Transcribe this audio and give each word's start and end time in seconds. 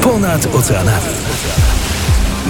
Ponad 0.00 0.48
oceanami. 0.54 1.69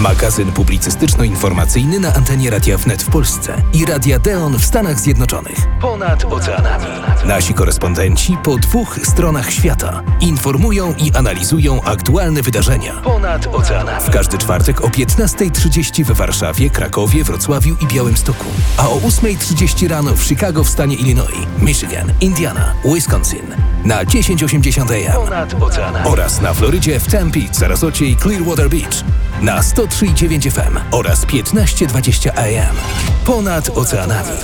Magazyn 0.00 0.53
publicystyczno-informacyjny 0.53 2.00
na 2.00 2.15
antenie 2.15 2.50
Radia 2.50 2.79
Wnet 2.79 3.02
w 3.02 3.10
Polsce 3.10 3.62
i 3.73 3.84
Radia 3.84 4.19
Deon 4.19 4.58
w 4.58 4.65
Stanach 4.65 5.00
Zjednoczonych. 5.00 5.58
Ponad 5.80 6.25
oceanami. 6.25 6.84
Nasi 7.25 7.55
korespondenci 7.55 8.36
po 8.43 8.57
dwóch 8.57 8.98
stronach 9.02 9.52
świata 9.52 10.02
informują 10.21 10.95
i 10.95 11.12
analizują 11.12 11.82
aktualne 11.82 12.43
wydarzenia. 12.43 12.93
Ponad 12.93 13.46
oceanami. 13.46 14.05
W 14.07 14.11
każdy 14.11 14.39
czwartek 14.39 14.85
o 14.85 14.89
15.30 14.89 16.05
w 16.05 16.12
Warszawie, 16.12 16.71
Krakowie, 16.71 17.25
Wrocławiu 17.25 17.77
i 17.80 17.87
Białymstoku. 17.87 18.46
A 18.77 18.89
o 18.89 18.96
8.30 18.96 19.89
rano 19.89 20.14
w 20.14 20.23
Chicago 20.23 20.64
w 20.64 20.69
stanie 20.69 20.96
Illinois, 20.96 21.46
Michigan, 21.62 22.12
Indiana, 22.21 22.75
Wisconsin. 22.95 23.55
Na 23.85 24.05
1080 24.05 24.91
AM. 24.91 25.12
Ponad 25.14 25.55
oceanami. 25.62 26.09
Oraz 26.09 26.41
na 26.41 26.55
Florydzie 26.55 27.01
w 27.01 27.07
Tempe, 27.07 27.41
Sarasocie 27.53 28.07
i 28.07 28.17
Clearwater 28.17 28.71
Beach. 28.71 29.04
Na 29.43 29.61
103,9 29.62 30.50
FM 30.50 30.79
oraz 30.90 31.25
1520 31.25 32.26
AM. 32.26 32.76
Ponad 33.24 33.70
oceanami. 33.74 34.36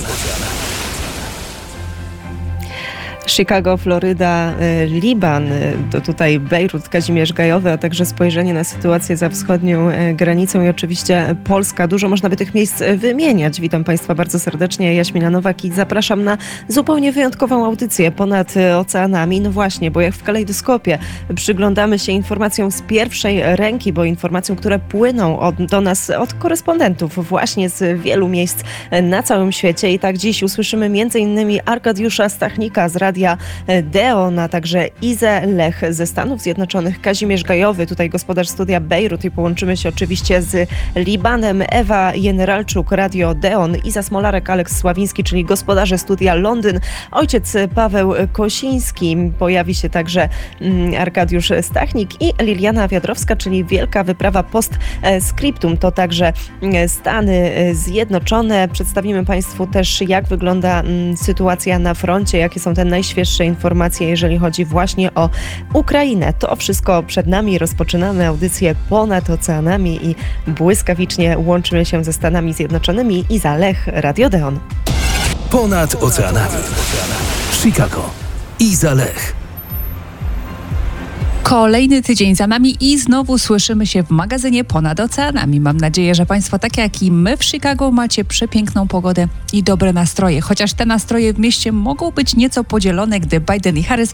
Chicago, 3.27 3.77
Floryda, 3.77 4.53
y, 4.83 4.85
Liban, 4.85 5.51
y, 5.51 5.73
to 5.91 6.01
tutaj 6.01 6.39
Bejrut, 6.39 6.89
Kazimierz 6.89 7.33
Gajowy, 7.33 7.71
a 7.71 7.77
także 7.77 8.05
spojrzenie 8.05 8.53
na 8.53 8.63
sytuację 8.63 9.17
za 9.17 9.29
wschodnią 9.29 9.89
y, 9.89 10.13
granicą 10.13 10.63
i 10.63 10.69
oczywiście 10.69 11.35
Polska. 11.43 11.87
Dużo 11.87 12.09
można 12.09 12.29
by 12.29 12.35
tych 12.35 12.53
miejsc 12.53 12.83
wymieniać. 12.97 13.61
Witam 13.61 13.83
Państwa 13.83 14.15
bardzo 14.15 14.39
serdecznie. 14.39 14.95
Jaśmina 14.95 15.29
Nowak 15.29 15.65
i 15.65 15.71
zapraszam 15.71 16.23
na 16.23 16.37
zupełnie 16.67 17.11
wyjątkową 17.11 17.65
audycję 17.65 18.11
ponad 18.11 18.53
oceanami. 18.77 19.41
No 19.41 19.51
właśnie, 19.51 19.91
bo 19.91 20.01
jak 20.01 20.13
w 20.13 20.23
kalejdoskopie 20.23 20.99
przyglądamy 21.35 21.99
się 21.99 22.11
informacjom 22.11 22.71
z 22.71 22.81
pierwszej 22.81 23.55
ręki, 23.55 23.93
bo 23.93 24.03
informacjom, 24.03 24.57
które 24.57 24.79
płyną 24.79 25.39
od, 25.39 25.65
do 25.65 25.81
nas 25.81 26.09
od 26.09 26.33
korespondentów 26.33 27.27
właśnie 27.27 27.69
z 27.69 28.01
wielu 28.01 28.27
miejsc 28.27 28.63
na 29.03 29.23
całym 29.23 29.51
świecie. 29.51 29.91
I 29.91 29.99
tak 29.99 30.17
dziś 30.17 30.43
usłyszymy 30.43 30.85
m.in. 30.85 31.59
Arkadiusza 31.65 32.29
Stachnika 32.29 32.89
z 32.89 32.95
Radia 32.95 33.16
Radia 33.17 33.37
Deon, 33.83 34.39
a 34.39 34.49
także 34.49 34.87
Izę 35.01 35.45
Lech 35.45 35.81
ze 35.89 36.07
Stanów 36.07 36.41
Zjednoczonych, 36.41 37.01
Kazimierz 37.01 37.43
Gajowy, 37.43 37.87
tutaj 37.87 38.09
gospodarz 38.09 38.47
studia 38.47 38.79
Bejrut 38.79 39.25
i 39.25 39.31
połączymy 39.31 39.77
się 39.77 39.89
oczywiście 39.89 40.41
z 40.41 40.69
Libanem, 40.95 41.63
Ewa 41.69 42.13
Generalczuk, 42.23 42.91
Radio 42.91 43.35
Deon, 43.35 43.75
Iza 43.75 44.03
Smolarek, 44.03 44.49
Aleks 44.49 44.77
Sławiński, 44.77 45.23
czyli 45.23 45.45
gospodarze 45.45 45.97
studia 45.97 46.35
Londyn, 46.35 46.79
ojciec 47.11 47.53
Paweł 47.75 48.13
Kosiński, 48.31 49.17
pojawi 49.39 49.75
się 49.75 49.89
także 49.89 50.29
mm, 50.61 51.01
Arkadiusz 51.01 51.51
Stachnik 51.61 52.21
i 52.21 52.33
Liliana 52.41 52.87
Wiadrowska, 52.87 53.35
czyli 53.35 53.65
Wielka 53.65 54.03
Wyprawa 54.03 54.43
Post 54.43 54.73
Scriptum, 55.19 55.77
to 55.77 55.91
także 55.91 56.33
mm, 56.61 56.89
Stany 56.89 57.51
Zjednoczone. 57.73 58.67
Przedstawimy 58.67 59.25
Państwu 59.25 59.67
też, 59.67 60.01
jak 60.01 60.27
wygląda 60.27 60.79
mm, 60.79 61.17
sytuacja 61.17 61.79
na 61.79 61.93
froncie, 61.93 62.37
jakie 62.37 62.59
są 62.59 62.73
te 62.73 62.85
najświeższe 62.85 63.06
najświeższe 63.07 63.45
informacje, 63.45 64.09
jeżeli 64.09 64.37
chodzi 64.37 64.65
właśnie 64.65 65.13
o 65.13 65.29
Ukrainę. 65.73 66.33
To 66.33 66.55
wszystko 66.55 67.03
przed 67.03 67.27
nami. 67.27 67.57
Rozpoczynamy 67.57 68.27
audycję 68.27 68.75
ponad 68.89 69.29
oceanami 69.29 69.99
i 70.05 70.15
błyskawicznie 70.47 71.37
łączymy 71.37 71.85
się 71.85 72.03
ze 72.03 72.13
Stanami 72.13 72.53
Zjednoczonymi 72.53 73.25
i 73.29 73.39
za 73.39 73.55
Lech 73.55 73.87
Radio 73.87 74.29
Deon. 74.29 74.59
Ponad 75.51 76.03
oceanami. 76.03 76.57
Chicago. 77.51 78.09
Iza 78.59 78.93
Lech. 78.93 79.46
Kolejny 81.49 82.01
tydzień 82.01 82.35
za 82.35 82.47
nami 82.47 82.77
i 82.79 82.99
znowu 82.99 83.37
słyszymy 83.37 83.85
się 83.85 84.03
w 84.03 84.09
magazynie 84.09 84.63
Ponad 84.63 84.99
Oceanami. 84.99 85.59
Mam 85.59 85.77
nadzieję, 85.77 86.15
że 86.15 86.25
Państwo, 86.25 86.59
tak 86.59 86.77
jak 86.77 87.03
i 87.03 87.11
my 87.11 87.37
w 87.37 87.45
Chicago, 87.45 87.91
macie 87.91 88.25
przepiękną 88.25 88.87
pogodę 88.87 89.27
i 89.53 89.63
dobre 89.63 89.93
nastroje. 89.93 90.41
Chociaż 90.41 90.73
te 90.73 90.85
nastroje 90.85 91.33
w 91.33 91.39
mieście 91.39 91.71
mogą 91.71 92.11
być 92.11 92.35
nieco 92.35 92.63
podzielone, 92.63 93.19
gdy 93.19 93.39
Biden 93.39 93.77
i 93.77 93.83
Harris 93.83 94.13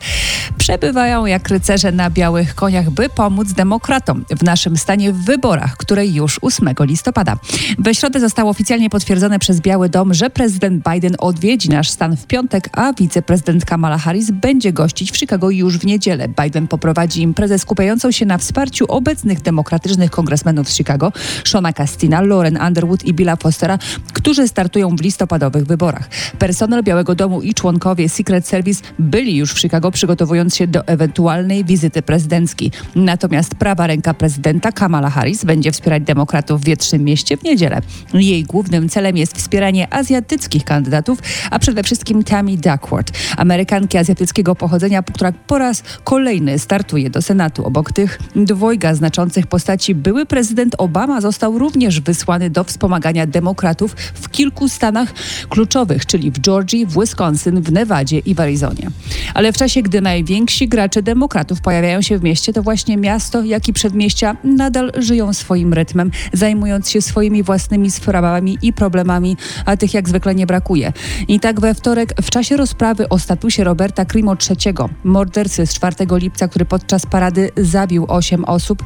przebywają 0.57 1.25
jak 1.25 1.49
rycerze 1.49 1.91
na 1.91 2.09
białych 2.09 2.55
koniach, 2.55 2.89
by 2.89 3.09
pomóc 3.09 3.51
demokratom 3.51 4.25
w 4.29 4.43
naszym 4.43 4.77
stanie 4.77 5.13
w 5.13 5.25
wyborach, 5.25 5.77
które 5.77 6.05
już 6.07 6.39
8 6.41 6.69
listopada. 6.79 7.37
We 7.79 7.95
środę 7.95 8.19
zostało 8.19 8.49
oficjalnie 8.49 8.89
potwierdzone 8.89 9.39
przez 9.39 9.61
Biały 9.61 9.89
Dom, 9.89 10.13
że 10.13 10.29
prezydent 10.29 10.83
Biden 10.91 11.15
odwiedzi 11.19 11.69
nasz 11.69 11.89
stan 11.89 12.17
w 12.17 12.27
piątek, 12.27 12.69
a 12.71 12.93
wiceprezydent 12.93 13.65
Kamala 13.65 13.97
Harris 13.97 14.31
będzie 14.31 14.73
gościć 14.73 15.11
w 15.11 15.17
Chicago 15.17 15.49
już 15.49 15.77
w 15.77 15.85
niedzielę. 15.85 16.27
Biden 16.43 16.67
poprowadzi 16.67 17.22
imprezę 17.23 17.59
skupiającą 17.59 18.11
się 18.11 18.25
na 18.25 18.37
wsparciu 18.37 18.85
obecnych 18.87 19.41
demokratycznych 19.41 20.11
kongresmenów 20.11 20.69
z 20.69 20.77
Chicago, 20.77 21.11
Shona 21.43 21.73
Castina, 21.73 22.21
Lauren 22.21 22.57
Underwood 22.67 23.05
i 23.05 23.13
Billa 23.13 23.35
Fostera, 23.35 23.77
którzy 24.13 24.47
startują 24.47 24.95
w 24.95 25.01
listopadowych 25.01 25.65
wyborach. 25.65 26.09
Personel 26.39 26.83
Białego 26.83 27.15
Domu 27.15 27.41
i 27.41 27.53
członkowie 27.53 28.09
Secret 28.09 28.47
Service 28.47 28.83
byli 28.99 29.35
już 29.35 29.53
w 29.53 29.59
Chicago 29.59 29.91
przygotowując 29.91 30.55
się 30.55 30.67
do 30.67 30.87
ewentualnej 30.87 31.65
wizyty 31.65 32.01
prezydenckiej. 32.01 32.71
Natomiast 32.95 33.55
prawa 33.55 33.87
ręka 33.87 34.13
prezydenta 34.13 34.71
Kamala 34.71 35.09
Harris 35.09 35.45
będzie 35.45 35.71
wspierać 35.71 36.03
demokratów 36.03 36.61
w 36.61 36.65
Wietrznym 36.65 37.03
Mieście 37.03 37.37
w 37.37 37.43
niedzielę. 37.43 37.81
Jej 38.13 38.43
głównym 38.43 38.89
celem 38.89 39.17
jest 39.17 39.37
wspieranie 39.37 39.93
azjatyckich 39.93 40.63
kandydatów, 40.63 41.19
a 41.51 41.59
przede 41.59 41.83
wszystkim 41.83 42.23
Tammy 42.23 42.57
Duckworth, 42.57 43.13
Amerykanki 43.37 43.97
azjatyckiego 43.97 44.55
pochodzenia, 44.55 45.03
która 45.03 45.31
po 45.31 45.57
raz 45.57 45.83
kolejny 46.03 46.59
startuje 46.59 47.02
do 47.09 47.21
Senatu. 47.21 47.65
Obok 47.65 47.91
tych 47.91 48.19
dwojga 48.35 48.95
znaczących 48.95 49.47
postaci 49.47 49.95
były 49.95 50.25
prezydent 50.25 50.75
Obama 50.77 51.21
został 51.21 51.59
również 51.59 52.01
wysłany 52.01 52.49
do 52.49 52.63
wspomagania 52.63 53.27
demokratów 53.27 53.95
w 54.13 54.29
kilku 54.29 54.69
stanach 54.69 55.13
kluczowych, 55.49 56.05
czyli 56.05 56.31
w 56.31 56.39
Georgii, 56.39 56.85
w 56.85 56.99
Wisconsin, 56.99 57.61
w 57.61 57.71
Nevadzie 57.71 58.19
i 58.19 58.35
w 58.35 58.39
Arizonie. 58.39 58.89
Ale 59.33 59.53
w 59.53 59.57
czasie, 59.57 59.81
gdy 59.81 60.01
najwięksi 60.01 60.67
gracze 60.67 61.01
demokratów 61.01 61.61
pojawiają 61.61 62.01
się 62.01 62.17
w 62.17 62.23
mieście, 62.23 62.53
to 62.53 62.63
właśnie 62.63 62.97
miasto, 62.97 63.43
jak 63.43 63.67
i 63.67 63.73
przedmieścia 63.73 64.37
nadal 64.43 64.91
żyją 64.97 65.33
swoim 65.33 65.73
rytmem, 65.73 66.11
zajmując 66.33 66.89
się 66.89 67.01
swoimi 67.01 67.43
własnymi 67.43 67.91
sprawami 67.91 68.57
i 68.61 68.73
problemami, 68.73 69.37
a 69.65 69.77
tych 69.77 69.93
jak 69.93 70.09
zwykle 70.09 70.35
nie 70.35 70.47
brakuje. 70.47 70.93
I 71.27 71.39
tak 71.39 71.59
we 71.59 71.73
wtorek, 71.73 72.13
w 72.21 72.29
czasie 72.29 72.57
rozprawy 72.57 73.09
o 73.09 73.19
statusie 73.19 73.63
Roberta 73.63 74.05
Crimo 74.05 74.35
III, 74.49 74.73
mordercy 75.03 75.67
z 75.67 75.73
4 75.73 75.95
lipca, 76.11 76.47
który 76.47 76.65
podczas 76.65 76.92
podczas 76.93 77.11
parady 77.11 77.51
zabił 77.57 78.05
8 78.07 78.45
osób, 78.45 78.83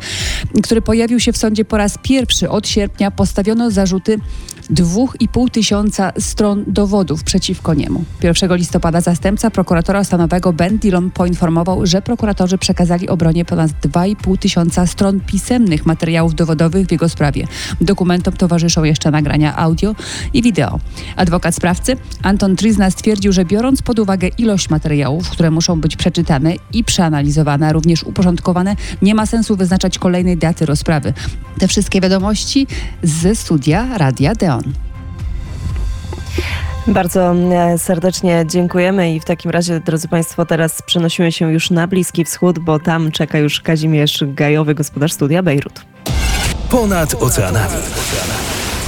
który 0.63 0.81
pojawił 0.81 1.19
się 1.19 1.31
w 1.31 1.38
sądzie 1.38 1.66
po 1.66 1.78
raz 1.78 1.97
pierwszy 2.01 2.50
od 2.50 2.68
sierpnia, 2.68 3.12
postawiono 3.12 3.72
zarzuty 3.72 4.19
2,5 4.72 5.51
tysiąca 5.51 6.12
stron 6.19 6.63
dowodów 6.68 7.23
przeciwko 7.23 7.73
niemu. 7.73 8.03
1 8.23 8.56
listopada 8.56 9.01
zastępca 9.01 9.51
prokuratora 9.51 10.03
stanowego 10.03 10.53
Ben 10.53 10.78
Dillon 10.78 11.12
poinformował, 11.12 11.85
że 11.85 12.01
prokuratorzy 12.01 12.57
przekazali 12.57 13.09
obronie 13.09 13.45
ponad 13.45 13.72
2,5 13.72 14.38
tysiąca 14.38 14.88
stron 14.88 15.19
pisemnych 15.19 15.85
materiałów 15.85 16.35
dowodowych 16.35 16.88
w 16.88 16.91
jego 16.91 17.09
sprawie. 17.09 17.47
Dokumentom 17.81 18.34
towarzyszą 18.34 18.84
jeszcze 18.84 19.12
nagrania 19.12 19.56
audio 19.56 19.95
i 20.34 20.41
wideo. 20.41 20.79
Adwokat 21.16 21.56
sprawcy 21.56 21.97
Anton 22.24 22.56
Trizna 22.56 22.91
stwierdził, 22.91 23.31
że 23.31 23.45
biorąc 23.45 23.81
pod 23.81 24.00
uwagę 24.00 24.28
ilość 24.28 24.69
materiałów, 24.69 25.29
które 25.29 25.51
muszą 25.51 25.81
być 25.81 25.95
przeczytane 25.95 26.53
i 26.74 26.84
przeanalizowane, 26.84 27.74
również 27.74 27.97
uporządkowane, 28.03 28.75
nie 29.02 29.16
ma 29.16 29.25
sensu 29.25 29.56
wyznaczać 29.56 30.00
kolejnej 30.00 30.38
daty 30.38 30.66
rozprawy. 30.66 31.13
Te 31.59 31.68
wszystkie 31.68 32.02
wiadomości 32.02 32.68
ze 33.03 33.35
studia 33.35 33.97
Radia 33.97 34.34
Deon. 34.35 34.63
Bardzo 36.88 37.36
e, 37.36 37.78
serdecznie 37.78 38.46
dziękujemy 38.46 39.16
i 39.16 39.19
w 39.19 39.25
takim 39.25 39.52
razie, 39.52 39.80
drodzy 39.80 40.07
Państwo, 40.07 40.46
teraz 40.46 40.81
przenosimy 40.81 41.31
się 41.31 41.52
już 41.52 41.72
na 41.72 41.88
Bliski 41.88 42.25
Wschód, 42.25 42.59
bo 42.59 42.80
tam 42.80 43.12
czeka 43.12 43.38
już 43.38 43.62
Kazimierz 43.62 44.24
Gajowy, 44.27 44.75
gospodarz 44.75 45.13
studia 45.13 45.44
Bejrut. 45.44 45.86
Ponad 46.69 47.13
oceanami. 47.13 47.75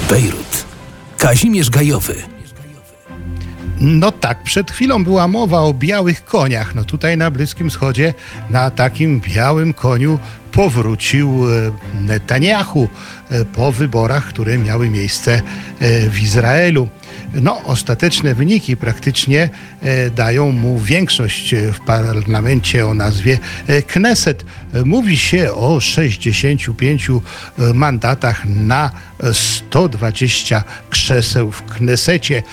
Bejrut. 0.09 0.65
Kazimierz 1.17 1.69
Gajowy. 1.69 2.38
No 3.79 4.11
tak, 4.11 4.43
przed 4.43 4.71
chwilą 4.71 5.03
była 5.03 5.27
mowa 5.27 5.59
o 5.59 5.73
białych 5.73 6.25
koniach. 6.25 6.75
No 6.75 6.83
tutaj 6.83 7.17
na 7.17 7.31
Bliskim 7.31 7.69
Wschodzie 7.69 8.13
na 8.49 8.71
takim 8.71 9.19
białym 9.19 9.73
koniu 9.73 10.19
powrócił 10.51 11.45
e, 11.49 11.71
Netanyahu 12.01 12.89
e, 13.29 13.45
po 13.45 13.71
wyborach, 13.71 14.25
które 14.25 14.57
miały 14.57 14.89
miejsce 14.89 15.41
w 16.09 16.19
Izraelu. 16.21 16.87
No, 17.33 17.63
ostateczne 17.63 18.35
wyniki 18.35 18.77
praktycznie 18.77 19.49
e, 19.81 20.09
dają 20.09 20.51
mu 20.51 20.79
większość 20.79 21.53
e, 21.53 21.71
w 21.73 21.79
parlamencie 21.79 22.87
o 22.87 22.93
nazwie 22.93 23.39
e, 23.67 23.81
Kneset. 23.81 24.45
Mówi 24.85 25.17
się 25.17 25.53
o 25.53 25.79
65 25.79 27.09
e, 27.09 27.73
mandatach 27.73 28.45
na 28.45 28.91
e, 29.23 29.33
120 29.33 30.63
krzeseł 30.89 31.51
w 31.51 31.63
Knesecie, 31.63 32.43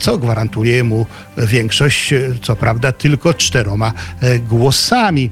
co 0.00 0.18
gwarantuje 0.18 0.84
mu 0.84 1.06
większość, 1.36 2.14
co 2.42 2.56
prawda 2.56 2.92
tylko 2.92 3.34
czteroma 3.34 3.92
głosami. 4.48 5.30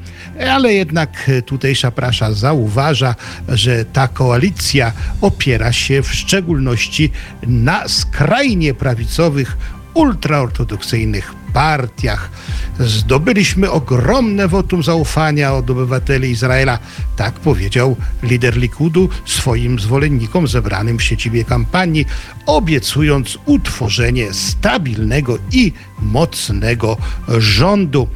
Ale 0.50 0.75
jednak 0.75 1.31
tutejsza 1.47 1.91
prasza 1.91 2.33
zauważa, 2.33 3.15
że 3.49 3.85
ta 3.85 4.09
koalicja 4.09 4.93
opiera 5.21 5.73
się 5.73 6.03
w 6.03 6.15
szczególności 6.15 7.11
na 7.47 7.88
skrajnie 7.88 8.75
prawicowych, 8.76 9.56
ultraortodoksyjnych 9.94 11.34
partiach. 11.52 12.31
Zdobyliśmy 12.78 13.70
ogromne 13.70 14.49
wotum 14.49 14.82
zaufania 14.82 15.55
od 15.55 15.70
obywateli 15.70 16.31
Izraela. 16.31 16.78
Tak 17.17 17.34
powiedział 17.34 17.96
lider 18.23 18.56
Likudu 18.56 19.08
swoim 19.25 19.78
zwolennikom 19.78 20.49
zebranym 20.49 20.99
w 20.99 21.02
siedzibie 21.02 21.44
kampanii, 21.44 22.06
obiecując 22.46 23.38
utworzenie 23.46 24.32
stabilnego 24.32 25.38
i 25.52 25.73
mocnego 26.00 26.96
rządu. 27.38 28.08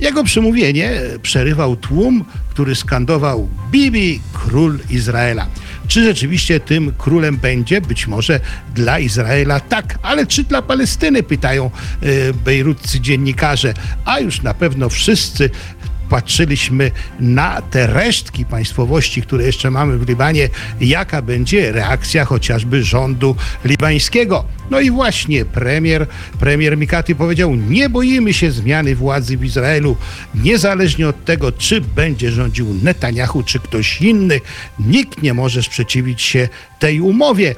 Jego 0.00 0.24
przemówienie 0.24 0.90
przerywał 1.22 1.76
tłum, 1.76 2.24
który 2.50 2.74
skandował 2.74 3.48
Bibi, 3.70 4.20
król 4.32 4.78
Izraela. 4.90 5.46
Czy 5.92 6.04
rzeczywiście 6.04 6.60
tym 6.60 6.92
królem 6.98 7.36
będzie? 7.36 7.80
Być 7.80 8.06
może 8.06 8.40
dla 8.74 8.98
Izraela 8.98 9.60
tak, 9.60 9.98
ale 10.02 10.26
czy 10.26 10.44
dla 10.44 10.62
Palestyny? 10.62 11.22
Pytają 11.22 11.70
e, 12.02 12.32
bejrutcy 12.32 13.00
dziennikarze. 13.00 13.74
A 14.04 14.20
już 14.20 14.42
na 14.42 14.54
pewno 14.54 14.88
wszyscy 14.88 15.50
patrzyliśmy 16.12 16.90
na 17.20 17.62
te 17.62 17.86
resztki 17.86 18.44
państwowości, 18.44 19.22
które 19.22 19.44
jeszcze 19.44 19.70
mamy 19.70 19.98
w 19.98 20.08
Libanie, 20.08 20.48
jaka 20.80 21.22
będzie 21.22 21.72
reakcja 21.72 22.24
chociażby 22.24 22.84
rządu 22.84 23.36
libańskiego. 23.64 24.44
No 24.70 24.80
i 24.80 24.90
właśnie 24.90 25.44
premier, 25.44 26.06
premier 26.40 26.76
Mikati 26.76 27.14
powiedział, 27.14 27.54
nie 27.54 27.88
boimy 27.88 28.32
się 28.32 28.50
zmiany 28.50 28.96
władzy 28.96 29.36
w 29.36 29.44
Izraelu, 29.44 29.96
niezależnie 30.34 31.08
od 31.08 31.24
tego, 31.24 31.52
czy 31.52 31.80
będzie 31.80 32.30
rządził 32.30 32.74
Netanyahu, 32.82 33.42
czy 33.42 33.60
ktoś 33.60 34.02
inny. 34.02 34.40
Nikt 34.78 35.22
nie 35.22 35.34
może 35.34 35.62
sprzeciwić 35.62 36.22
się 36.22 36.48
tej 36.78 37.00
umowie. 37.00 37.54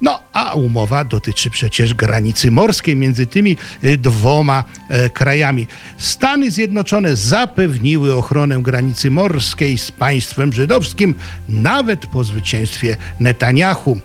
No, 0.00 0.22
a 0.32 0.54
umowa 0.54 1.04
dotyczy 1.04 1.50
przecież 1.50 1.94
granicy 1.94 2.50
morskiej 2.50 2.96
między 2.96 3.26
tymi 3.26 3.56
y, 3.84 3.98
dwoma 3.98 4.64
e, 4.88 5.10
krajami. 5.10 5.66
Stany 5.98 6.50
Zjednoczone 6.50 7.16
zapewniły 7.16 8.14
ochronę 8.14 8.62
granicy 8.62 9.10
morskiej 9.10 9.78
z 9.78 9.92
państwem 9.92 10.52
żydowskim 10.52 11.14
nawet 11.48 12.06
po 12.06 12.24
zwycięstwie 12.24 12.96
Netanyahu. 13.20 14.00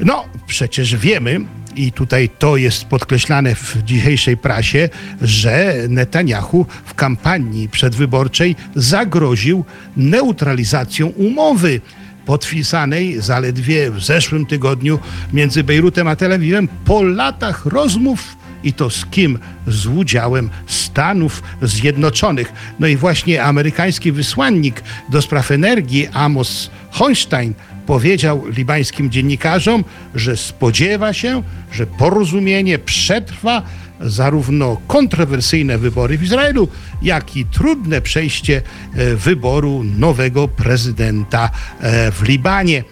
No, 0.00 0.24
przecież 0.46 0.96
wiemy, 0.96 1.40
i 1.76 1.92
tutaj 1.92 2.30
to 2.38 2.56
jest 2.56 2.84
podkreślane 2.84 3.54
w 3.54 3.76
dzisiejszej 3.84 4.36
prasie, 4.36 4.88
że 5.22 5.74
Netanyahu 5.88 6.66
w 6.84 6.94
kampanii 6.94 7.68
przedwyborczej 7.68 8.56
zagroził 8.74 9.64
neutralizacją 9.96 11.06
umowy 11.06 11.80
podpisanej 12.26 13.20
zaledwie 13.20 13.90
w 13.90 14.04
zeszłym 14.04 14.46
tygodniu 14.46 14.98
między 15.32 15.64
Bejrutem 15.64 16.08
a 16.08 16.16
Tel 16.16 16.32
Awiwem 16.32 16.68
po 16.84 17.02
latach 17.02 17.66
rozmów 17.66 18.36
i 18.64 18.72
to 18.72 18.90
z 18.90 19.06
kim? 19.06 19.38
Z 19.66 19.86
udziałem 19.86 20.50
Stanów 20.66 21.42
Zjednoczonych. 21.62 22.52
No 22.80 22.86
i 22.86 22.96
właśnie 22.96 23.42
amerykański 23.42 24.12
wysłannik 24.12 24.82
do 25.08 25.22
spraw 25.22 25.50
energii 25.50 26.08
Amos 26.12 26.70
Hochstein 26.90 27.54
powiedział 27.86 28.44
libańskim 28.56 29.10
dziennikarzom, 29.10 29.84
że 30.14 30.36
spodziewa 30.36 31.12
się, 31.12 31.42
że 31.72 31.86
porozumienie 31.86 32.78
przetrwa 32.78 33.62
zarówno 34.02 34.76
kontrowersyjne 34.86 35.78
wybory 35.78 36.18
w 36.18 36.22
Izraelu, 36.22 36.68
jak 37.02 37.36
i 37.36 37.46
trudne 37.46 38.00
przejście 38.00 38.62
e, 38.94 39.14
wyboru 39.14 39.84
nowego 39.84 40.48
prezydenta 40.48 41.50
e, 41.80 42.12
w 42.12 42.22
Libanie. 42.22 42.84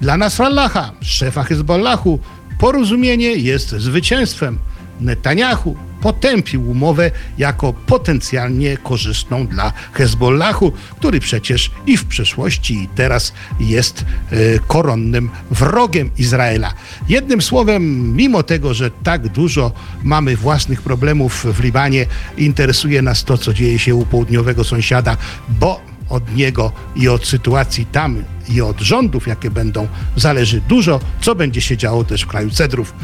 Dla 0.00 0.16
Nasrallaha, 0.16 0.92
szefa 1.00 1.42
Hezbollahu, 1.42 2.18
porozumienie 2.58 3.28
jest 3.28 3.70
zwycięstwem. 3.70 4.58
Netanyahu 5.00 5.76
potępił 6.00 6.70
umowę 6.70 7.10
jako 7.38 7.72
potencjalnie 7.72 8.76
korzystną 8.76 9.46
dla 9.46 9.72
Hezbollahu, 9.92 10.72
który 10.98 11.20
przecież 11.20 11.70
i 11.86 11.96
w 11.96 12.04
przeszłości, 12.04 12.74
i 12.74 12.88
teraz 12.88 13.32
jest 13.60 14.04
e, 14.30 14.36
koronnym 14.66 15.30
wrogiem 15.50 16.10
Izraela. 16.18 16.74
Jednym 17.08 17.42
słowem, 17.42 18.16
mimo 18.16 18.42
tego, 18.42 18.74
że 18.74 18.90
tak 18.90 19.28
dużo 19.28 19.72
mamy 20.02 20.36
własnych 20.36 20.82
problemów 20.82 21.46
w 21.54 21.60
Libanie, 21.60 22.06
interesuje 22.36 23.02
nas 23.02 23.24
to, 23.24 23.38
co 23.38 23.54
dzieje 23.54 23.78
się 23.78 23.94
u 23.94 24.06
południowego 24.06 24.64
sąsiada, 24.64 25.16
bo 25.48 25.89
od 26.10 26.34
niego 26.34 26.72
i 26.96 27.08
od 27.08 27.26
sytuacji 27.26 27.86
tam 27.86 28.22
i 28.48 28.60
od 28.60 28.80
rządów, 28.80 29.26
jakie 29.26 29.50
będą, 29.50 29.88
zależy 30.16 30.60
dużo, 30.68 31.00
co 31.20 31.34
będzie 31.34 31.60
się 31.60 31.76
działo 31.76 32.04
też 32.04 32.22
w 32.22 32.26
kraju 32.26 32.50
cedrów. 32.50 32.94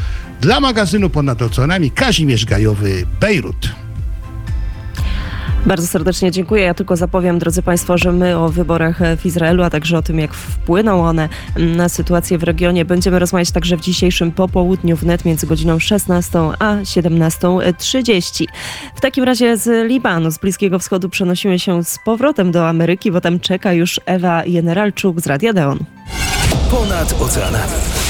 Dla 0.41 0.59
magazynu 0.59 1.09
Ponad 1.09 1.41
Oceanami 1.41 1.91
Kazimierz 1.91 2.45
Gajowy, 2.45 3.05
Bejrut. 3.19 3.69
Bardzo 5.67 5.87
serdecznie 5.87 6.31
dziękuję. 6.31 6.63
Ja 6.63 6.73
tylko 6.73 6.95
zapowiem, 6.95 7.39
drodzy 7.39 7.61
Państwo, 7.61 7.97
że 7.97 8.11
my 8.11 8.37
o 8.37 8.49
wyborach 8.49 8.99
w 9.17 9.25
Izraelu, 9.25 9.63
a 9.63 9.69
także 9.69 9.97
o 9.97 10.01
tym, 10.01 10.19
jak 10.19 10.33
wpłyną 10.33 11.05
one 11.05 11.29
na 11.57 11.89
sytuację 11.89 12.37
w 12.37 12.43
regionie, 12.43 12.85
będziemy 12.85 13.19
rozmawiać 13.19 13.51
także 13.51 13.77
w 13.77 13.81
dzisiejszym 13.81 14.31
popołudniu 14.31 14.95
wnet 14.95 15.25
między 15.25 15.47
godziną 15.47 15.79
16 15.79 16.39
a 16.59 16.75
17.30. 16.75 18.45
W 18.95 19.01
takim 19.01 19.23
razie 19.23 19.57
z 19.57 19.89
Libanu, 19.89 20.31
z 20.31 20.37
Bliskiego 20.37 20.79
Wschodu 20.79 21.09
przenosimy 21.09 21.59
się 21.59 21.83
z 21.83 21.99
powrotem 22.05 22.51
do 22.51 22.67
Ameryki, 22.69 23.11
bo 23.11 23.21
tam 23.21 23.39
czeka 23.39 23.73
już 23.73 24.01
Ewa 24.05 24.43
Generalczuk 24.47 25.21
z 25.21 25.27
Radia 25.27 25.53
Deon. 25.53 25.79
Ponad 26.71 27.21
oceanami. 27.21 28.06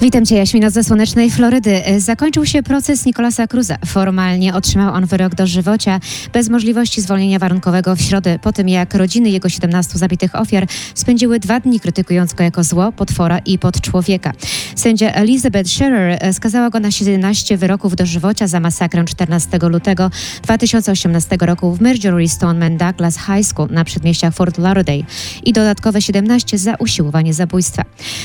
Witam 0.00 0.26
Cię, 0.26 0.36
Jaśmina 0.36 0.70
ze 0.70 0.84
słonecznej 0.84 1.30
Florydy. 1.30 1.82
Zakończył 1.98 2.46
się 2.46 2.62
proces 2.62 3.06
Nicolasa 3.06 3.46
Cruza. 3.46 3.76
Formalnie 3.86 4.54
otrzymał 4.54 4.94
on 4.94 5.06
wyrok 5.06 5.34
dożywocia 5.34 6.00
bez 6.32 6.48
możliwości 6.48 7.00
zwolnienia 7.00 7.38
warunkowego 7.38 7.96
w 7.96 8.00
środę, 8.00 8.38
po 8.38 8.52
tym 8.52 8.68
jak 8.68 8.94
rodziny 8.94 9.30
jego 9.30 9.48
17 9.48 9.98
zabitych 9.98 10.34
ofiar 10.34 10.66
spędziły 10.94 11.40
dwa 11.40 11.60
dni 11.60 11.80
krytykując 11.80 12.34
go 12.34 12.44
jako 12.44 12.64
zło, 12.64 12.92
potwora 12.92 13.38
i 13.38 13.58
podczłowieka. 13.58 14.32
Sędzia 14.74 15.12
Elizabeth 15.12 15.70
Scherer 15.70 16.34
skazała 16.34 16.70
go 16.70 16.80
na 16.80 16.90
17 16.90 17.56
wyroków 17.56 17.96
dożywocia 17.96 18.46
za 18.46 18.60
masakrę 18.60 19.04
14 19.04 19.58
lutego 19.62 20.10
2018 20.42 21.36
roku 21.40 21.74
w 21.74 21.80
Marjorie 21.80 22.28
Stoneman 22.28 22.76
Douglas 22.76 23.18
High 23.18 23.46
School 23.46 23.68
na 23.70 23.84
przedmieściach 23.84 24.34
Fort 24.34 24.58
Lauderdale 24.58 25.02
i 25.44 25.52
dodatkowe 25.52 26.02
17 26.02 26.58
za 26.58 26.74
usiłowanie 26.74 27.34
zabójstwa. 27.34 27.82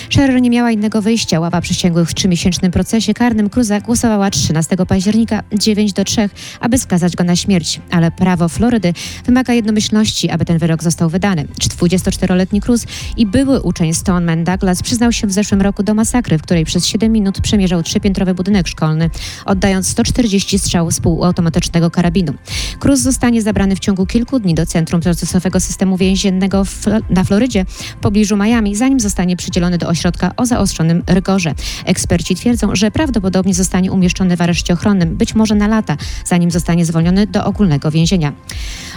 Scherer 0.10 0.42
nie 0.42 0.50
miała 0.50 0.72
innego 0.72 1.02
wyjścia. 1.02 1.40
Ława 1.40 1.61
przysięgłych 1.62 2.10
w 2.10 2.14
trzymiesięcznym 2.14 2.72
procesie 2.72 3.14
karnym 3.14 3.50
Cruza 3.50 3.82
głosowała 3.82 4.30
13 4.30 4.76
października 4.88 5.44
9 5.54 5.94
do 5.94 6.04
3, 6.04 6.30
aby 6.60 6.78
skazać 6.78 7.16
go 7.16 7.24
na 7.24 7.36
śmierć. 7.36 7.82
Ale 7.92 8.12
prawo 8.12 8.50
Florydy 8.50 8.94
wymaga 9.26 9.54
jednomyślności, 9.54 10.30
aby 10.30 10.46
ten 10.46 10.58
wyrok 10.58 10.84
został 10.84 11.10
wydany. 11.10 11.46
24-letni 11.46 12.62
Cruz 12.62 12.86
i 13.18 13.26
były 13.26 13.62
uczeń 13.62 13.94
Stoneman 13.94 14.44
Douglas 14.44 14.84
przyznał 14.84 15.12
się 15.12 15.28
w 15.28 15.32
zeszłym 15.32 15.62
roku 15.62 15.84
do 15.84 15.94
masakry, 15.94 16.38
w 16.38 16.42
której 16.42 16.66
przez 16.66 16.86
7 16.86 17.12
minut 17.12 17.42
przemierzał 17.42 17.84
trzypiętrowy 17.84 18.34
budynek 18.34 18.68
szkolny, 18.68 19.10
oddając 19.46 19.88
140 19.88 20.60
strzałów 20.60 20.94
z 20.94 21.00
półautomatycznego 21.00 21.92
karabinu. 21.92 22.34
Cruz 22.80 23.00
zostanie 23.00 23.42
zabrany 23.42 23.76
w 23.76 23.80
ciągu 23.80 24.06
kilku 24.06 24.40
dni 24.40 24.54
do 24.54 24.66
Centrum 24.66 25.02
Procesowego 25.02 25.60
Systemu 25.60 25.98
Więziennego 25.98 26.64
na 27.10 27.24
Florydzie 27.24 27.66
w 27.66 27.96
pobliżu 27.96 28.38
Miami, 28.38 28.76
zanim 28.76 29.00
zostanie 29.00 29.38
przydzielony 29.38 29.78
do 29.78 29.88
ośrodka 29.88 30.32
o 30.38 30.46
zaostrzonym 30.46 31.04
rygorze. 31.08 31.51
Twitterze. 31.56 31.82
Eksperci 31.86 32.36
twierdzą, 32.36 32.76
że 32.76 32.92
prawdopodobnie 32.92 33.54
zostanie 33.54 33.92
umieszczony 33.92 34.38
w 34.38 34.42
areszcie 34.42 34.74
ochronnym, 34.74 35.16
być 35.16 35.36
może 35.36 35.56
na 35.56 35.68
lata, 35.68 35.98
zanim 36.26 36.52
zostanie 36.52 36.86
zwolniony 36.86 37.28
do 37.28 37.46
ogólnego 37.46 37.92
więzienia. 37.92 38.34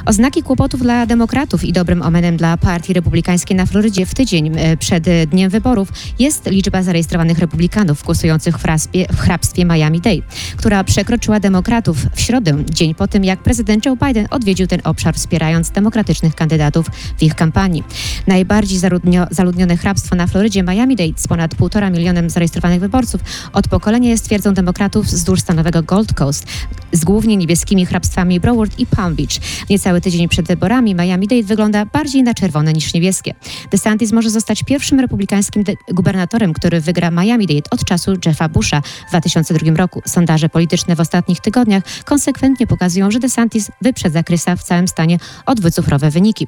Oznaki 0.07 0.43
kłopotów 0.43 0.83
dla 0.83 1.07
demokratów 1.07 1.65
i 1.65 1.73
dobrym 1.73 2.03
omenem 2.03 2.37
dla 2.37 2.57
partii 2.57 2.93
republikańskiej 2.93 3.57
na 3.57 3.67
Florydzie 3.67 4.07
w 4.07 4.15
tydzień 4.15 4.53
e, 4.57 4.77
przed 4.77 5.05
dniem 5.27 5.51
wyborów 5.51 5.89
jest 6.19 6.47
liczba 6.51 6.83
zarejestrowanych 6.83 7.39
republikanów 7.39 8.03
głosujących 8.03 8.59
w, 8.59 8.63
hrabstwie, 8.63 9.07
w 9.13 9.21
hrabstwie 9.21 9.65
Miami-Dade, 9.65 10.23
która 10.57 10.85
przekroczyła 10.85 11.41
demokratów 11.41 12.07
w 12.15 12.21
środę, 12.21 12.65
dzień 12.71 12.95
po 12.95 13.09
tym, 13.09 13.25
jak 13.25 13.43
prezydent 13.43 13.87
Joe 13.87 13.97
Biden 13.97 14.27
odwiedził 14.31 14.67
ten 14.67 14.81
obszar, 14.85 15.15
wspierając 15.15 15.71
demokratycznych 15.71 16.35
kandydatów 16.35 16.87
w 17.19 17.23
ich 17.23 17.35
kampanii. 17.35 17.85
Najbardziej 18.27 18.79
zaludnio, 18.79 19.27
zaludnione 19.31 19.77
hrabstwo 19.77 20.17
na 20.17 20.27
Florydzie, 20.27 20.63
Miami-Dade, 20.63 21.13
z 21.17 21.29
ponad 21.29 21.55
1,5 21.55 21.93
milionem 21.93 22.31
zarejestrowanych 22.31 22.44
wyborców, 22.81 23.21
od 23.53 23.69
pokolenia 23.69 24.11
jest 24.11 24.25
twierdzą 24.25 24.55
demokratów 24.55 25.07
wzdłuż 25.07 25.41
stanowego 25.41 25.83
Gold 25.83 26.15
Coast, 26.15 26.47
z 26.93 27.05
głównie 27.05 27.37
niebieskimi 27.37 27.87
hrabstwami 27.87 28.41
Broward 28.41 28.79
i 28.79 28.87
Palm 28.87 29.15
Beach. 29.15 29.39
Niecały 29.71 30.01
tydzień 30.01 30.29
przed 30.29 30.47
wyborami 30.47 30.95
Miami-Dade 30.95 31.45
wygląda 31.45 31.87
bardziej 31.87 32.23
na 32.23 32.35
czerwone 32.35 32.73
niż 32.73 32.95
niebieskie. 32.95 33.35
DeSantis 33.71 34.13
może 34.13 34.31
zostać 34.31 34.63
pierwszym 34.63 35.01
republikańskim 35.01 35.65
gubernatorem, 35.89 36.53
który 36.53 36.81
wygra 36.81 37.11
Miami-Dade 37.11 37.71
od 37.71 37.85
czasu 37.85 38.13
Jeffa 38.27 38.49
Busha 38.49 38.83
w 39.07 39.11
2002 39.11 39.77
roku. 39.77 40.03
Sondaże 40.07 40.49
polityczne 40.49 40.97
w 40.97 41.01
ostatnich 41.01 41.41
tygodniach 41.41 41.83
konsekwentnie 42.05 42.67
pokazują, 42.67 43.11
że 43.11 43.19
DeSantis 43.19 43.71
wyprzedza 43.83 44.23
Krysa 44.23 44.57
w 44.57 44.63
całym 44.63 44.89
stanie 44.89 45.19
o 45.47 45.55
dwucyfrowe 45.55 46.11
wyniki. 46.11 46.47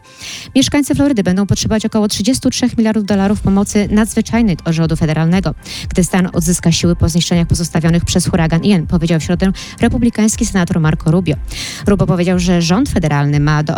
Mieszkańcy 0.57 0.95
Florydy 0.95 1.23
będą 1.23 1.47
potrzebować 1.47 1.87
około 1.87 2.09
33 2.09 2.67
miliardów 2.79 3.05
dolarów 3.05 3.41
pomocy 3.41 3.88
nadzwyczajnej 3.91 4.57
od 4.65 4.75
rządu 4.75 4.97
federalnego, 4.97 5.55
gdy 5.88 6.05
stan 6.05 6.28
odzyska 6.33 6.73
siły 6.73 6.97
po 6.97 7.09
zniszczeniach 7.09 7.47
pozostawionych 7.47 8.05
przez 8.05 8.26
huragan 8.28 8.64
Ian, 8.64 8.87
powiedział 8.87 9.21
w 9.21 9.23
środę 9.23 9.52
republikański 9.81 10.47
senator 10.47 10.81
Marco 10.81 11.11
Rubio. 11.11 11.37
Rubio 11.87 12.07
powiedział, 12.07 12.38
że 12.38 12.62
rząd 12.62 12.88
federalny 12.88 13.40
ma 13.40 13.62
do 13.62 13.75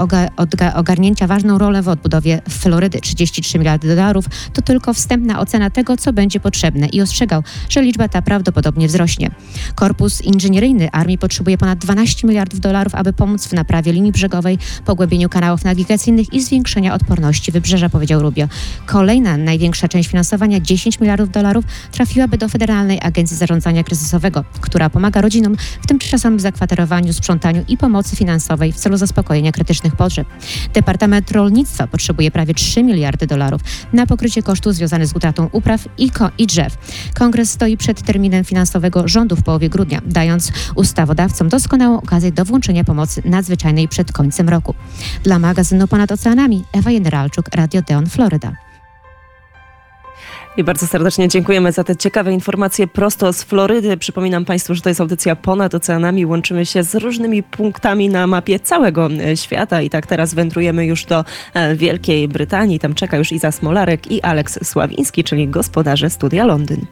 ogarnięcia 0.75 1.27
ważną 1.27 1.59
rolę 1.59 1.83
w 1.83 1.89
odbudowie 1.89 2.41
Florydy. 2.49 3.01
33 3.01 3.59
miliardy 3.59 3.89
dolarów 3.89 4.25
to 4.53 4.63
tylko 4.63 4.95
wstępna 4.95 5.41
ocena 5.41 5.71
tego, 5.71 5.97
co 5.97 6.13
będzie 6.13 6.41
potrzebne 6.41 6.87
i 6.87 7.03
ostrzegał, 7.03 7.43
że 7.69 7.83
liczba 7.83 8.09
ta 8.09 8.23
prawdopodobnie 8.23 8.89
wzrośnie. 8.89 9.31
Korpus 9.75 10.23
inżynieryjny 10.23 10.91
armii 10.91 11.19
potrzebuje 11.19 11.59
ponad 11.59 11.79
12 11.79 12.27
miliardów 12.27 12.61
dolarów, 12.61 12.95
aby 12.95 13.13
pomóc 13.13 13.47
w 13.47 13.53
naprawie 13.53 13.93
linii 13.93 14.13
brzegowej, 14.13 14.59
pogłębieniu 14.85 15.29
kanałów 15.29 15.65
nawigacyjnych 15.65 16.33
i 16.33 16.43
zwiększenia 16.43 16.95
odporności 16.95 17.53
wybrzeża, 17.53 17.89
powiedział 17.89 18.23
Rubio. 18.23 18.49
Kolejna 18.87 19.37
największa 19.37 19.89
część 19.89 20.09
finansowania, 20.09 20.61
10 20.61 21.01
miliardów 21.01 21.31
dolarów, 21.31 21.65
trafiłaby 21.99 22.39
do 22.39 22.49
Federalnej 22.49 22.99
Agencji 23.03 23.37
Zarządzania 23.37 23.85
Kryzysowego, 23.85 24.45
która 24.61 24.91
pomaga 24.91 25.21
rodzinom 25.21 25.57
w 25.83 25.87
tymczasowym 25.87 26.41
zakwaterowaniu, 26.41 27.13
sprzątaniu 27.13 27.65
i 27.69 27.77
pomocy 27.77 28.17
finansowej 28.17 28.73
w 28.73 28.77
celu 28.77 28.97
zaspokojenia 28.97 29.53
krytycznych 29.53 29.97
potrzeb. 29.97 30.29
Departament 30.75 31.31
Rolnictwa 31.31 31.87
potrzebuje 31.87 32.31
prawie 32.31 32.55
3 32.55 32.83
miliardy 32.83 33.27
dolarów 33.27 33.61
na 33.93 34.07
pokrycie 34.07 34.43
kosztów 34.43 34.75
związanych 34.75 35.07
z 35.07 35.17
utratą 35.17 35.49
upraw 35.53 35.89
i, 35.99 36.11
ko- 36.11 36.31
i 36.39 36.47
drzew. 36.47 36.79
Kongres 37.15 37.51
stoi 37.51 37.77
przed 37.77 38.03
terminem 38.03 38.45
finansowego 38.45 39.09
rządu 39.09 39.37
w 39.37 39.43
połowie 39.43 39.69
grudnia, 39.69 40.01
dając 40.07 40.53
ustawodawcom 40.75 41.49
doskonałą 41.49 41.97
okazję 41.97 42.33
do 42.33 42.45
włączenia 42.45 42.85
pomocy 42.85 43.23
nadzwyczajnej 43.25 43.89
przed 43.89 44.13
końcem 44.13 44.49
roku. 44.49 44.75
Dla 45.23 45.39
magazynu 45.39 45.89
Ponad 45.89 46.13
Oceanami 46.13 46.65
Ewa 46.73 46.91
Generalczuk, 46.91 47.49
Radio 47.55 47.83
Deon, 47.83 48.07
Floryda. 48.07 48.68
I 50.59 50.65
bardzo 50.65 50.87
serdecznie 50.87 51.29
dziękujemy 51.29 51.73
za 51.73 51.85
te 51.85 51.97
ciekawe 51.97 52.33
informacje 52.33 52.87
prosto 52.87 53.33
z 53.33 53.43
Florydy. 53.43 53.97
Przypominam 53.97 54.45
Państwu, 54.45 54.75
że 54.75 54.81
to 54.81 54.89
jest 54.89 55.01
audycja 55.01 55.37
ponad 55.37 55.75
oceanami. 55.75 56.27
Łączymy 56.27 56.67
się 56.67 56.83
z 56.83 56.95
różnymi 56.95 57.43
punktami 57.43 58.09
na 58.09 58.27
mapie 58.27 58.61
całego 58.61 59.09
e, 59.11 59.37
świata. 59.37 59.83
I 59.83 59.91
tak 59.91 60.07
teraz 60.07 60.35
wędrujemy 60.35 60.87
już 60.87 61.05
do 61.05 61.25
e, 61.55 61.77
Wielkiej 61.77 62.29
Brytanii. 62.29 62.79
Tam 62.79 62.95
czeka 62.95 63.17
już 63.17 63.33
Iza 63.33 63.53
Smolarek 63.53 64.11
i 64.11 64.23
Aleks 64.23 64.69
Sławiński, 64.69 65.25
czyli 65.25 65.49
gospodarze 65.49 66.11
Studia 66.11 66.45
Londyn. 66.45 66.87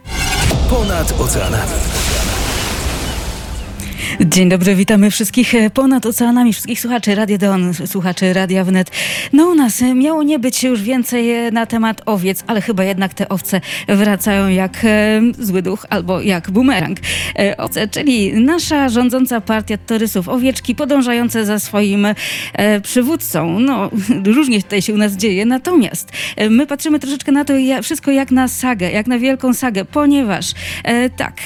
Ponad 0.69 1.21
oceanami. 1.21 2.06
Dzień 4.25 4.49
dobry, 4.49 4.75
witamy 4.75 5.11
wszystkich 5.11 5.55
e, 5.55 5.69
ponad 5.69 6.05
oceanami, 6.05 6.53
wszystkich 6.53 6.81
słuchaczy 6.81 7.15
Radia 7.15 7.37
Don, 7.37 7.73
słuchaczy 7.85 8.33
Radia 8.33 8.63
Wnet. 8.63 8.91
No 9.33 9.47
u 9.47 9.55
nas 9.55 9.81
e, 9.81 9.95
miało 9.95 10.23
nie 10.23 10.39
być 10.39 10.63
już 10.63 10.81
więcej 10.81 11.31
e, 11.31 11.51
na 11.51 11.65
temat 11.65 12.01
owiec, 12.05 12.43
ale 12.47 12.61
chyba 12.61 12.83
jednak 12.83 13.13
te 13.13 13.29
owce 13.29 13.61
wracają 13.87 14.47
jak 14.47 14.85
zły 15.39 15.61
duch 15.61 15.85
albo 15.89 16.21
jak 16.21 16.51
bumerang. 16.51 16.97
Owce, 17.57 17.87
czyli 17.87 18.33
nasza 18.33 18.89
rządząca 18.89 19.41
partia 19.41 19.77
torysów, 19.77 20.29
owieczki 20.29 20.75
podążające 20.75 21.45
za 21.45 21.59
swoim 21.59 22.07
przywódcą. 22.83 23.59
No, 23.59 23.89
różnie 24.35 24.63
tutaj 24.63 24.81
się 24.81 24.93
u 24.93 24.97
nas 24.97 25.13
dzieje, 25.13 25.45
natomiast 25.45 26.11
my 26.49 26.67
patrzymy 26.67 26.99
troszeczkę 26.99 27.31
na 27.31 27.45
to 27.45 27.53
wszystko 27.83 28.11
jak 28.11 28.31
na 28.31 28.47
sagę, 28.47 28.91
jak 28.91 29.07
na 29.07 29.19
wielką 29.19 29.53
sagę, 29.53 29.85
ponieważ 29.85 30.51
tak, 31.17 31.41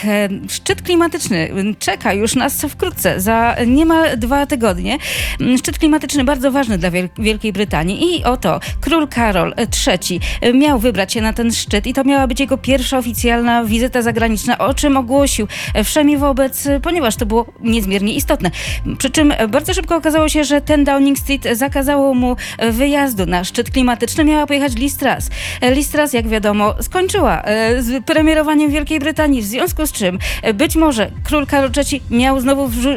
szczyt 0.50 0.82
klimatyczny 0.82 1.50
czeka 1.80 2.14
już 2.14 2.36
nas 2.36 2.61
wkrótce, 2.70 3.20
za 3.22 3.56
niemal 3.68 4.18
dwa 4.18 4.46
tygodnie. 4.46 4.98
Mm, 5.40 5.58
Szczyt 5.58 5.80
klimatyczny 5.80 6.24
bardzo 6.24 6.52
ważny 6.52 6.78
dla 6.78 6.92
Wiel- 6.92 7.10
Wielkiej 7.20 7.54
Brytanii 7.54 8.18
i 8.18 8.24
oto 8.24 8.60
król 8.82 9.08
Karol 9.08 9.54
III 9.88 10.20
miał 10.54 10.80
wybrać 10.80 11.14
się 11.14 11.22
na 11.22 11.34
ten 11.34 11.52
szczyt 11.54 11.88
i 11.88 11.94
to 11.94 12.04
miała 12.04 12.28
być 12.28 12.40
jego 12.40 12.58
pierwsza 12.58 12.98
oficjalna 12.98 13.66
wizyta 13.66 14.02
zagraniczna, 14.02 14.58
o 14.58 14.74
czym 14.74 14.98
ogłosił 14.98 15.48
wszemi 15.84 16.18
wobec, 16.18 16.68
ponieważ 16.82 17.16
to 17.16 17.26
było 17.26 17.46
niezmiernie 17.60 18.14
istotne. 18.14 18.52
Przy 18.98 19.10
czym 19.10 19.34
bardzo 19.50 19.74
szybko 19.74 19.96
okazało 19.96 20.30
się, 20.30 20.44
że 20.44 20.62
ten 20.62 20.84
Downing 20.84 21.18
Street 21.20 21.48
zakazało 21.54 22.14
mu 22.14 22.36
wyjazdu 22.72 23.26
na 23.26 23.44
szczyt 23.44 23.72
klimatyczny. 23.72 24.24
Miała 24.24 24.48
pojechać 24.48 24.76
Liz 24.76 24.98
Truss. 24.98 25.30
Liz 25.72 25.90
Truss, 25.90 26.14
jak 26.14 26.28
wiadomo, 26.28 26.76
skończyła 26.82 27.42
e, 27.44 27.82
z 27.82 28.06
premierowaniem 28.06 28.72
Wielkiej 28.72 29.00
Brytanii, 29.00 29.42
w 29.42 29.46
związku 29.46 29.86
z 29.86 29.92
czym 29.92 30.20
być 30.54 30.76
może 30.76 31.12
król 31.24 31.48
Karol 31.48 31.70
III 31.78 32.02
miał 32.10 32.40
znowu 32.40 32.51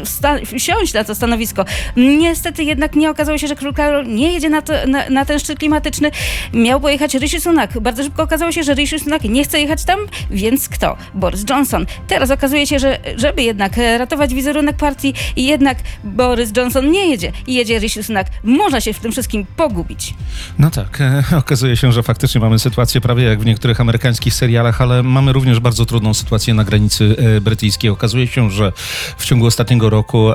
wsta- 0.04 0.58
wsiąść 0.58 0.94
na 0.94 1.04
to 1.04 1.14
stanowisko. 1.14 1.64
Niestety 1.96 2.64
jednak 2.64 2.96
nie 2.96 3.10
okazało 3.10 3.38
się, 3.38 3.48
że 3.48 3.56
król 3.56 3.74
Karol 3.74 4.06
nie 4.06 4.32
jedzie 4.32 4.50
na, 4.50 4.62
to, 4.62 4.72
na, 4.86 5.10
na 5.10 5.24
ten 5.24 5.38
szczyt 5.38 5.58
klimatyczny. 5.58 6.10
Miał 6.52 6.80
pojechać 6.80 7.14
Rishi 7.14 7.40
Sunak. 7.40 7.80
Bardzo 7.80 8.02
szybko 8.02 8.22
okazało 8.22 8.52
się, 8.52 8.62
że 8.62 8.74
Rishi 8.74 9.00
Sunak 9.00 9.22
nie 9.24 9.44
chce 9.44 9.60
jechać 9.60 9.84
tam, 9.84 9.98
więc 10.30 10.68
kto? 10.68 10.96
Boris 11.14 11.44
Johnson. 11.50 11.86
Teraz 12.08 12.30
okazuje 12.30 12.66
się, 12.66 12.78
że 12.78 12.98
żeby 13.16 13.42
jednak 13.42 13.72
ratować 13.98 14.34
wizerunek 14.34 14.76
partii, 14.76 15.14
jednak 15.36 15.78
Boris 16.04 16.50
Johnson 16.56 16.90
nie 16.90 17.10
jedzie 17.10 17.32
jedzie 17.46 17.78
Rishi 17.78 18.02
Sunak. 18.02 18.26
Można 18.44 18.80
się 18.80 18.92
w 18.92 18.98
tym 18.98 19.12
wszystkim 19.12 19.46
pogubić. 19.56 20.14
No 20.58 20.70
tak, 20.70 20.98
okazuje 21.38 21.76
się, 21.76 21.92
że 21.92 22.02
faktycznie 22.02 22.40
mamy 22.40 22.58
sytuację 22.58 23.00
prawie 23.00 23.24
jak 23.24 23.40
w 23.40 23.46
niektórych 23.46 23.80
amerykańskich 23.80 24.34
serialach, 24.34 24.80
ale 24.80 25.02
mamy 25.02 25.32
również 25.32 25.60
bardzo 25.60 25.86
trudną 25.86 26.14
sytuację 26.14 26.54
na 26.54 26.64
granicy 26.64 27.16
e, 27.36 27.40
brytyjskiej. 27.40 27.90
Okazuje 27.90 28.26
się, 28.26 28.50
że 28.50 28.72
w 29.16 29.24
ciągu 29.24 29.43
ostatniego 29.46 29.90
roku 29.90 30.30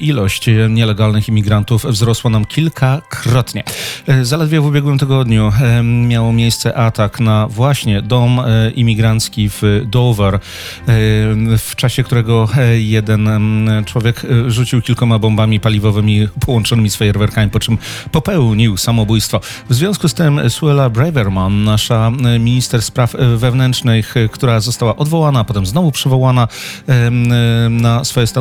ilość 0.00 0.46
nielegalnych 0.70 1.28
imigrantów 1.28 1.84
wzrosła 1.84 2.30
nam 2.30 2.44
kilkakrotnie. 2.44 3.64
E, 4.06 4.24
Zaledwie 4.24 4.60
w 4.60 4.66
ubiegłym 4.66 4.98
tygodniu 4.98 5.52
miało 5.82 6.32
miejsce 6.32 6.76
atak 6.76 7.20
na 7.20 7.46
właśnie 7.46 8.02
dom 8.02 8.40
e, 8.40 8.70
imigrancki 8.70 9.48
w 9.48 9.62
Dover, 9.86 10.34
e, 10.34 10.38
w 11.58 11.72
czasie 11.76 12.02
którego 12.04 12.48
jeden 12.78 13.28
człowiek 13.86 14.22
rzucił 14.46 14.82
kilkoma 14.82 15.18
bombami 15.18 15.60
paliwowymi 15.60 16.28
połączonymi 16.46 16.90
z 16.90 16.96
fajerwerkami, 16.96 17.50
po 17.50 17.60
czym 17.60 17.78
popełnił 18.12 18.76
samobójstwo. 18.76 19.40
W 19.68 19.74
związku 19.74 20.08
z 20.08 20.14
tym 20.14 20.50
Suella 20.50 20.90
Braverman, 20.90 21.64
nasza 21.64 22.12
minister 22.40 22.82
spraw 22.82 23.14
wewnętrznych, 23.36 24.14
która 24.32 24.60
została 24.60 24.96
odwołana, 24.96 25.44
potem 25.44 25.66
znowu 25.66 25.92
przywołana 25.92 26.48
na 27.70 28.04
swoje 28.04 28.26
stanowisko, 28.26 28.39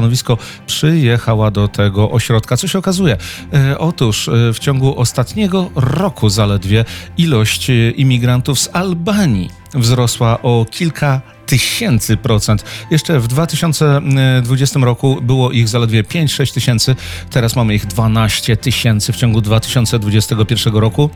przyjechała 0.67 1.51
do 1.51 1.67
tego 1.67 2.11
ośrodka. 2.11 2.57
Co 2.57 2.67
się 2.67 2.79
okazuje? 2.79 3.17
E, 3.53 3.77
Otóż 3.77 4.27
e, 4.27 4.53
w 4.53 4.59
ciągu 4.59 4.99
ostatniego 4.99 5.69
roku 5.75 6.29
zaledwie 6.29 6.85
ilość 7.17 7.69
e, 7.69 7.91
imigrantów 7.91 8.59
z 8.59 8.69
Albanii 8.73 9.49
wzrosła 9.73 10.41
o 10.41 10.65
kilka 10.71 11.21
tysięcy 11.45 12.17
procent. 12.17 12.63
Jeszcze 12.91 13.19
w 13.19 13.27
2020 13.27 14.79
roku 14.79 15.21
było 15.21 15.51
ich 15.51 15.67
zaledwie 15.67 16.03
5-6 16.03 16.53
tysięcy, 16.53 16.95
teraz 17.29 17.55
mamy 17.55 17.75
ich 17.75 17.85
12 17.85 18.57
tysięcy 18.57 19.13
w 19.13 19.15
ciągu 19.15 19.41
2021 19.41 20.75
roku. 20.75 21.09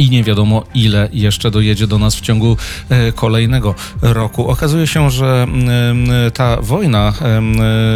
I 0.00 0.10
nie 0.10 0.24
wiadomo 0.24 0.64
ile 0.74 1.08
jeszcze 1.12 1.50
dojedzie 1.50 1.86
do 1.86 1.98
nas 1.98 2.16
w 2.16 2.20
ciągu 2.20 2.56
e, 2.88 3.12
kolejnego 3.12 3.74
roku. 4.02 4.48
Okazuje 4.48 4.86
się, 4.86 5.10
że 5.10 5.42
mm, 5.42 6.08
ta 6.34 6.56
wojna 6.60 7.12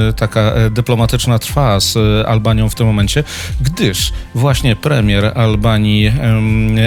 e, 0.09 0.13
taka 0.13 0.41
e, 0.41 0.71
dyplomatyczna 0.71 1.39
trwa 1.39 1.81
z 1.81 1.97
e, 1.97 2.29
Albanią 2.29 2.69
w 2.69 2.75
tym 2.75 2.87
momencie, 2.87 3.25
gdyż 3.61 4.13
właśnie 4.35 4.77
premier 4.77 5.33
Albanii 5.35 6.13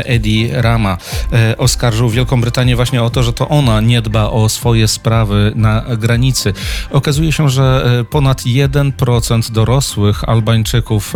Edi 0.05 0.50
Rama 0.51 0.97
e, 1.33 1.57
oskarżył 1.57 2.09
Wielką 2.09 2.41
Brytanię 2.41 2.75
właśnie 2.75 3.03
o 3.03 3.09
to, 3.09 3.24
że 3.24 3.33
to 3.33 3.50
ona 3.50 3.81
nie 3.81 4.01
dba 4.01 4.29
o 4.29 4.50
swoje 4.50 4.88
sprawy 4.88 5.51
na 5.55 5.83
granicy. 5.97 6.53
Okazuje 6.91 7.31
się, 7.31 7.50
że 7.50 7.86
e, 8.00 8.03
ponad 8.03 8.41
1% 8.41 9.51
dorosłych 9.51 10.29
Albańczyków 10.29 11.13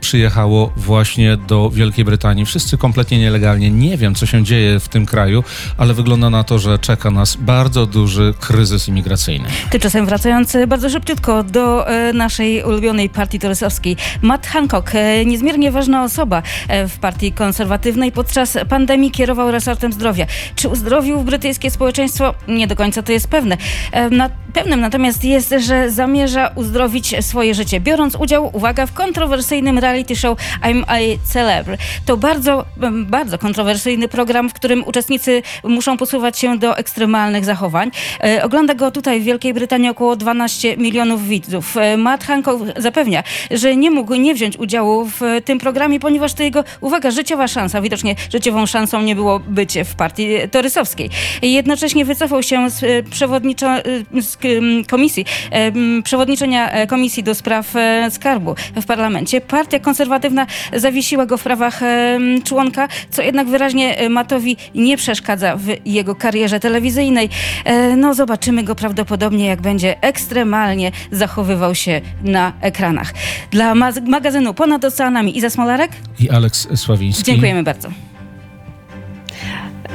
przyjechało 0.00 0.72
właśnie 0.76 1.36
do 1.36 1.70
Wielkiej 1.70 2.04
Brytanii. 2.04 2.46
Wszyscy 2.46 2.78
kompletnie 2.78 3.09
nielegalnie. 3.18 3.70
Nie 3.70 3.96
wiem, 3.96 4.14
co 4.14 4.26
się 4.26 4.44
dzieje 4.44 4.80
w 4.80 4.88
tym 4.88 5.06
kraju, 5.06 5.44
ale 5.76 5.94
wygląda 5.94 6.30
na 6.30 6.44
to, 6.44 6.58
że 6.58 6.78
czeka 6.78 7.10
nas 7.10 7.36
bardzo 7.36 7.86
duży 7.86 8.34
kryzys 8.40 8.88
imigracyjny. 8.88 9.48
Tymczasem 9.70 10.06
wracając 10.06 10.54
e, 10.54 10.66
bardzo 10.66 10.90
szybciutko 10.90 11.42
do 11.42 11.88
e, 11.88 12.12
naszej 12.12 12.62
ulubionej 12.64 13.08
partii 13.08 13.38
torysowskiej. 13.38 13.96
Matt 14.22 14.46
Hancock, 14.46 14.94
e, 14.94 15.24
niezmiernie 15.24 15.70
ważna 15.70 16.04
osoba 16.04 16.42
w 16.88 16.98
partii 16.98 17.32
konserwatywnej, 17.32 18.12
podczas 18.12 18.58
pandemii 18.68 19.10
kierował 19.10 19.50
resortem 19.50 19.92
zdrowia. 19.92 20.26
Czy 20.54 20.68
uzdrowił 20.68 21.20
brytyjskie 21.22 21.70
społeczeństwo? 21.70 22.34
Nie 22.48 22.66
do 22.66 22.76
końca 22.76 23.02
to 23.02 23.12
jest 23.12 23.28
pewne. 23.28 23.56
Na, 24.10 24.30
pewnym 24.52 24.80
natomiast 24.80 25.24
jest, 25.24 25.54
że 25.58 25.90
zamierza 25.90 26.50
uzdrowić 26.54 27.14
swoje 27.20 27.54
życie, 27.54 27.80
biorąc 27.80 28.16
udział, 28.16 28.50
uwaga, 28.56 28.86
w 28.86 28.92
kontrowersyjnym 28.92 29.78
reality 29.78 30.16
show 30.16 30.38
I'm 30.62 30.84
a 30.86 30.98
Celebr. 31.24 31.76
To 32.06 32.16
bardzo, 32.16 32.64
bardzo 33.06 33.38
kontrowersyjny 33.38 34.08
program, 34.08 34.48
w 34.48 34.52
którym 34.52 34.84
uczestnicy 34.86 35.42
muszą 35.64 35.96
posuwać 35.96 36.38
się 36.38 36.58
do 36.58 36.76
ekstremalnych 36.76 37.44
zachowań. 37.44 37.90
E, 38.24 38.44
ogląda 38.44 38.74
go 38.74 38.90
tutaj 38.90 39.20
w 39.20 39.24
Wielkiej 39.24 39.54
Brytanii 39.54 39.88
około 39.88 40.16
12 40.16 40.76
milionów 40.76 41.28
widzów. 41.28 41.76
E, 41.76 41.96
Matt 41.96 42.24
Hancock 42.24 42.64
zapewnia, 42.76 43.22
że 43.50 43.76
nie 43.76 43.90
mógł 43.90 44.14
nie 44.14 44.34
wziąć 44.34 44.56
udziału 44.56 45.04
w 45.04 45.20
tym 45.44 45.58
programie, 45.58 46.00
ponieważ 46.00 46.34
to 46.34 46.42
jego, 46.42 46.64
uwaga, 46.80 47.10
życiowa 47.10 47.48
szansa. 47.48 47.80
Widocznie 47.80 48.14
życiową 48.32 48.66
szansą 48.66 49.02
nie 49.02 49.14
było 49.14 49.40
bycie 49.40 49.84
w 49.84 49.94
partii 49.94 50.28
torysowskiej. 50.50 51.10
Jednocześnie 51.42 52.04
wycofał 52.04 52.42
się 52.42 52.70
z, 52.70 52.82
e, 52.82 53.02
przewodniczo, 53.02 53.70
z 54.20 54.38
komisji, 54.86 55.24
przewodniczenia 56.04 56.86
Komisji 56.86 57.22
do 57.22 57.34
Spraw 57.34 57.74
Skarbu 58.10 58.54
w 58.76 58.86
parlamencie. 58.86 59.40
Partia 59.40 59.78
konserwatywna 59.78 60.46
zawiesiła 60.72 61.26
go 61.26 61.36
w 61.38 61.42
prawach 61.42 61.82
e, 61.82 62.18
co 63.10 63.22
jednak 63.22 63.48
wyraźnie 63.48 63.98
e, 63.98 64.08
Matowi 64.08 64.56
nie 64.74 64.96
przeszkadza 64.96 65.56
w 65.56 65.66
jego 65.86 66.14
karierze 66.14 66.60
telewizyjnej. 66.60 67.28
E, 67.64 67.96
No 67.96 68.14
zobaczymy 68.14 68.62
go 68.62 68.74
prawdopodobnie, 68.74 69.46
jak 69.46 69.60
będzie 69.60 70.02
ekstremalnie 70.02 70.92
zachowywał 71.12 71.74
się 71.74 72.00
na 72.24 72.52
ekranach. 72.60 73.12
Dla 73.50 73.74
ma- 73.74 73.90
magazynu 74.06 74.54
Ponad 74.54 74.84
Oceanami 74.84 75.38
Iza 75.38 75.50
Smolarek, 75.50 75.90
I 76.20 76.30
Aleks 76.30 76.68
Sławiński. 76.74 77.24
dziękujemy 77.24 77.62
bardzo. 77.62 77.88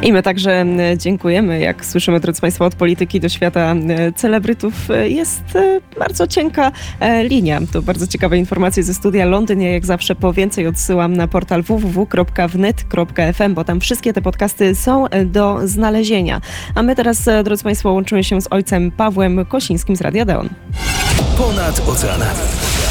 I 0.02 0.14
my 0.14 0.24
także 0.24 0.66
dziękujemy. 0.98 1.60
Jak 1.60 1.86
słyszymy, 1.86 2.20
drodzy 2.20 2.42
Państwo, 2.42 2.66
od 2.66 2.76
polityki 2.76 3.20
do 3.20 3.30
świata 3.30 3.76
celebrytów 4.16 4.92
e, 4.92 5.10
jest 5.10 5.56
e, 5.56 5.82
bardzo 6.00 6.28
cienka 6.28 6.72
e, 7.00 7.24
linia. 7.24 7.60
To 7.72 7.82
bardzo 7.82 8.08
ciekawe 8.08 8.38
informacje 8.38 8.84
ze 8.84 8.94
studia 8.94 9.26
Londyn. 9.26 9.62
Ja 9.62 9.72
jak 9.72 9.86
zawsze 9.86 10.16
po 10.16 10.34
więcej 10.34 10.68
odsyłam 10.68 11.14
na 11.14 11.28
portal 11.28 11.64
www.wnet.fm, 11.64 13.54
bo 13.54 13.64
tam 13.64 13.80
wszystkie 13.80 14.14
te 14.14 14.22
podcasty 14.22 14.76
są 14.76 15.06
do 15.26 15.60
znalezienia. 15.64 16.42
A 16.76 16.84
my 16.84 16.96
teraz, 16.96 17.30
drodzy 17.44 17.64
Państwo, 17.64 17.94
łączymy 17.94 18.24
się 18.24 18.42
z 18.42 18.48
ojcem 18.50 18.92
Pawłem 18.92 19.46
Kosińskim 19.46 19.96
z 19.96 20.02
Radia 20.02 20.26
Deon. 20.26 20.50
Ponad 21.38 21.90
oceanami. 21.90 22.85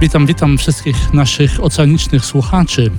Witam, 0.00 0.26
witam 0.26 0.58
wszystkich 0.58 1.14
naszych 1.14 1.64
oceanicznych 1.64 2.24
słuchaczy. 2.24 2.90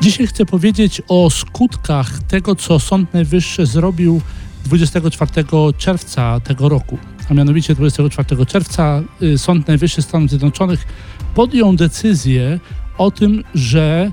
Dzisiaj 0.00 0.26
chcę 0.26 0.46
powiedzieć 0.46 1.02
o 1.08 1.30
skutkach 1.30 2.18
tego, 2.18 2.54
co 2.54 2.78
Sąd 2.78 3.14
Najwyższy 3.14 3.66
zrobił 3.66 4.20
24 4.64 5.30
czerwca 5.78 6.40
tego 6.40 6.68
roku. 6.68 6.98
A 7.30 7.34
mianowicie 7.34 7.74
24 7.74 8.46
czerwca 8.46 9.02
y, 9.22 9.38
Sąd 9.38 9.68
Najwyższy 9.68 10.02
Stanów 10.02 10.30
Zjednoczonych 10.30 10.86
podjął 11.34 11.76
decyzję 11.76 12.60
o 12.98 13.10
tym, 13.10 13.44
że 13.54 14.12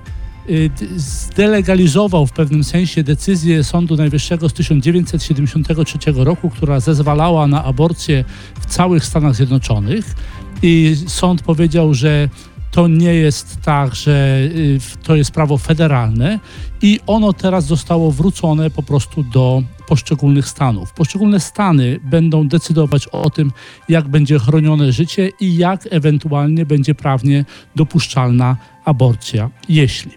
y, 0.50 0.72
zdelegalizował 0.96 2.28
w 2.28 2.32
pewnym 2.32 2.64
sensie 2.64 3.04
decyzję 3.04 3.64
Sądu 3.64 3.96
Najwyższego 3.96 4.50
z 4.50 4.54
1973 4.54 5.98
roku, 6.16 6.50
która 6.50 6.80
zezwalała 6.80 7.48
na 7.48 7.64
aborcję 7.64 8.26
w 8.60 8.66
całych 8.66 9.06
Stanach 9.06 9.36
Zjednoczonych. 9.36 10.16
I 10.64 10.96
sąd 11.08 11.42
powiedział, 11.42 11.94
że 11.94 12.30
to 12.72 12.88
nie 12.88 13.14
jest 13.14 13.62
tak, 13.62 13.96
że 13.96 14.40
y, 14.56 14.80
to 15.04 15.16
jest 15.16 15.32
prawo 15.32 15.58
federalne 15.58 16.40
i 16.82 17.00
ono 17.08 17.34
teraz 17.34 17.66
zostało 17.66 18.12
wrócone 18.12 18.70
po 18.70 18.84
prostu 18.84 19.24
do 19.24 19.64
poszczególnych 19.88 20.48
stanów. 20.48 20.94
Poszczególne 20.94 21.40
stany 21.40 22.00
będą 22.04 22.48
decydować 22.48 23.08
o 23.08 23.30
tym, 23.30 23.52
jak 23.90 24.08
będzie 24.08 24.40
chronione 24.40 24.92
życie 24.92 25.30
i 25.40 25.58
jak 25.58 25.88
ewentualnie 25.92 26.66
będzie 26.66 26.96
prawnie 26.96 27.46
dopuszczalna 27.76 28.58
aborcja, 28.86 29.50
jeśli. 29.70 30.12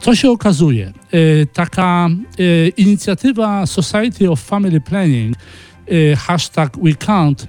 Co 0.00 0.14
się 0.14 0.30
okazuje? 0.30 0.92
Y, 1.14 1.46
Taka 1.52 2.08
y, 2.40 2.72
inicjatywa 2.76 3.66
Society 3.66 4.30
of 4.30 4.40
Family 4.40 4.80
Planning, 4.80 5.36
hashtag 6.16 6.78
WeCount, 6.82 7.48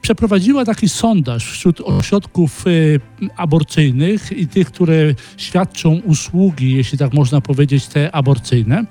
przeprowadziła 0.00 0.64
taki 0.64 0.88
sondaż 0.88 1.52
wśród 1.52 1.80
ośrodków 1.80 2.66
y, 2.66 3.00
aborcyjnych 3.36 4.32
i 4.32 4.46
tych, 4.46 4.66
które 4.66 5.14
świadczą 5.36 6.00
usługi, 6.04 6.74
jeśli 6.74 6.98
tak 6.98 7.12
można 7.12 7.40
powiedzieć, 7.40 7.86
te 7.86 8.14
aborcyjne. 8.14 8.84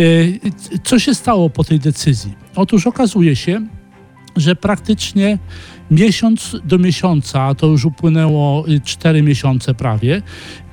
Y, 0.00 0.40
Co 0.84 0.98
się 0.98 1.14
stało 1.14 1.50
po 1.50 1.64
tej 1.64 1.80
decyzji? 1.80 2.34
Otóż 2.56 2.86
okazuje 2.86 3.36
się, 3.36 3.66
że 4.36 4.56
praktycznie 4.56 5.38
miesiąc 5.90 6.56
do 6.64 6.78
miesiąca, 6.78 7.42
a 7.42 7.54
to 7.54 7.66
już 7.66 7.84
upłynęło 7.84 8.64
4 8.84 9.22
miesiące 9.22 9.74
prawie, 9.74 10.22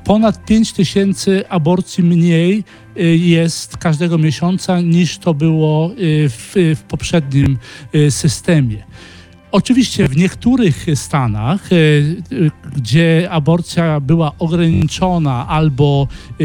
ponad 0.03 0.45
5 0.45 0.73
tysięcy 0.73 1.49
aborcji 1.49 2.03
mniej 2.03 2.63
y, 2.97 3.17
jest 3.17 3.77
każdego 3.77 4.17
miesiąca 4.17 4.81
niż 4.81 5.17
to 5.17 5.33
było 5.33 5.91
y, 5.91 6.29
w, 6.29 6.53
w 6.75 6.83
poprzednim 6.83 7.57
y, 7.95 8.11
systemie. 8.11 8.83
Oczywiście 9.51 10.07
w 10.07 10.17
niektórych 10.17 10.85
stanach, 10.95 11.69
e, 11.73 11.75
e, 11.75 12.71
gdzie 12.75 13.27
aborcja 13.31 13.99
była 13.99 14.31
ograniczona 14.39 15.47
albo 15.47 16.07
e, 16.31 16.35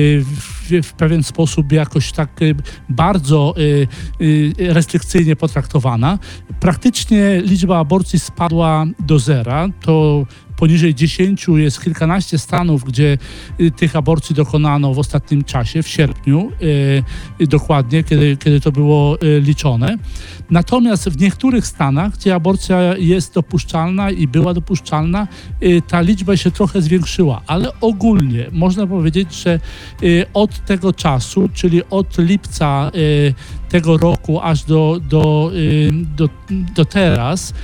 w, 0.83 0.93
pewien 0.97 1.23
sposób 1.23 1.73
jakoś 1.73 2.13
tak 2.13 2.41
bardzo 2.89 3.55
restrykcyjnie 4.59 5.37
potraktowana, 5.37 6.19
praktycznie 6.61 7.43
liczba 7.45 7.79
aborcji 7.79 8.19
spadła 8.19 8.87
do 8.99 9.19
zera. 9.19 9.69
To 9.81 10.27
poniżej 10.57 10.95
10 10.95 11.47
jest 11.57 11.85
kilkanaście 11.85 12.39
stanów, 12.39 12.85
gdzie 12.85 13.19
tych 13.77 13.97
aborcji 13.97 14.35
dokonano 14.35 14.95
w 14.95 14.99
ostatnim 14.99 15.45
czasie, 15.45 15.83
w 15.83 15.89
sierpniu 15.89 16.53
dokładnie, 17.41 18.05
kiedy, 18.05 18.37
kiedy 18.37 18.61
to 18.61 18.73
było 18.73 19.19
liczone. 19.41 19.99
Natomiast 20.51 21.09
w 21.09 21.21
niektórych 21.21 21.67
stanach, 21.67 22.13
gdzie 22.13 22.35
aborcja 22.35 22.97
jest 22.97 23.35
dopuszczalna 23.35 24.11
i 24.11 24.27
była 24.27 24.55
dopuszczalna, 24.55 25.29
y, 25.63 25.83
ta 25.89 26.01
liczba 26.01 26.37
się 26.37 26.51
trochę 26.51 26.83
zwiększyła, 26.83 27.43
ale 27.47 27.81
ogólnie 27.81 28.47
można 28.53 28.87
powiedzieć, 28.87 29.35
że 29.35 29.61
y, 30.03 30.27
od 30.35 30.65
tego 30.65 30.93
czasu, 30.93 31.49
czyli 31.55 31.83
od 31.91 32.19
lipca 32.19 32.91
y, 32.95 33.35
tego 33.69 33.97
roku 33.97 34.41
aż 34.41 34.65
do, 34.65 35.01
do, 35.09 35.51
do, 36.17 36.29
do 36.75 36.85
teraz, 36.85 37.55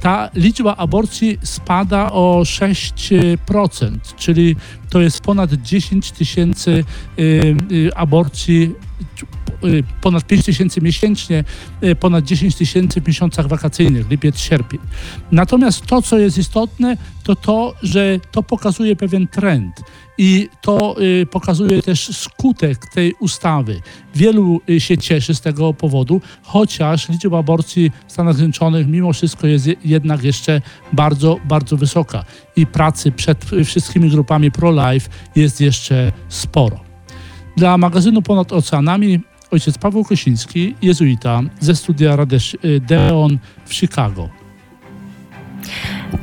ta 0.00 0.30
liczba 0.34 0.76
aborcji 0.76 1.38
spada 1.42 2.12
o 2.12 2.40
6%, 2.44 3.98
czyli 4.16 4.56
to 4.90 5.00
jest 5.00 5.20
ponad 5.20 5.52
10 5.52 6.12
tysięcy 6.12 6.84
aborcji 7.96 8.74
ponad 10.00 10.24
5 10.26 10.44
tysięcy 10.44 10.80
miesięcznie, 10.80 11.44
y, 11.84 11.94
ponad 11.96 12.24
10 12.24 12.54
tysięcy 12.54 13.00
w 13.00 13.06
miesiącach 13.08 13.48
wakacyjnych, 13.48 14.10
lipiec, 14.10 14.38
sierpień. 14.38 14.80
Natomiast 15.32 15.86
to, 15.86 16.02
co 16.02 16.18
jest 16.18 16.38
istotne, 16.38 16.96
to 17.22 17.36
to, 17.36 17.74
że 17.82 18.20
to 18.30 18.42
pokazuje 18.42 18.96
pewien 18.96 19.28
trend 19.28 19.80
i 20.18 20.48
to 20.60 20.96
y, 21.02 21.26
pokazuje 21.26 21.82
też 21.82 22.16
skutek 22.16 22.86
tej 22.94 23.14
ustawy. 23.20 23.80
Wielu 24.14 24.60
y, 24.70 24.80
się 24.80 24.98
cieszy 24.98 25.34
z 25.34 25.40
tego 25.40 25.74
powodu, 25.74 26.20
chociaż 26.42 27.08
liczba 27.08 27.38
aborcji 27.38 27.90
w 28.06 28.12
Stanach 28.12 28.34
Zjednoczonych 28.36 28.86
mimo 28.86 29.12
wszystko 29.12 29.46
jest 29.46 29.66
je- 29.66 29.74
jednak 29.84 30.22
jeszcze 30.24 30.62
bardzo, 30.92 31.36
bardzo 31.44 31.76
wysoka 31.76 32.24
i 32.56 32.66
pracy 32.66 33.12
przed 33.12 33.52
y, 33.52 33.64
wszystkimi 33.64 34.10
grupami 34.10 34.50
pro-life 34.50 35.10
jest 35.36 35.60
jeszcze 35.60 36.12
sporo. 36.28 36.80
Dla 37.56 37.78
magazynu 37.78 38.22
Ponad 38.22 38.52
Oceanami 38.52 39.20
ojciec 39.50 39.78
Paweł 39.78 40.04
Kosiński, 40.04 40.74
jezuita 40.82 41.40
ze 41.60 41.76
studia 41.76 42.16
Radesz 42.16 42.56
y, 42.64 42.80
Deon 42.80 43.38
w 43.66 43.74
Chicago. 43.74 44.28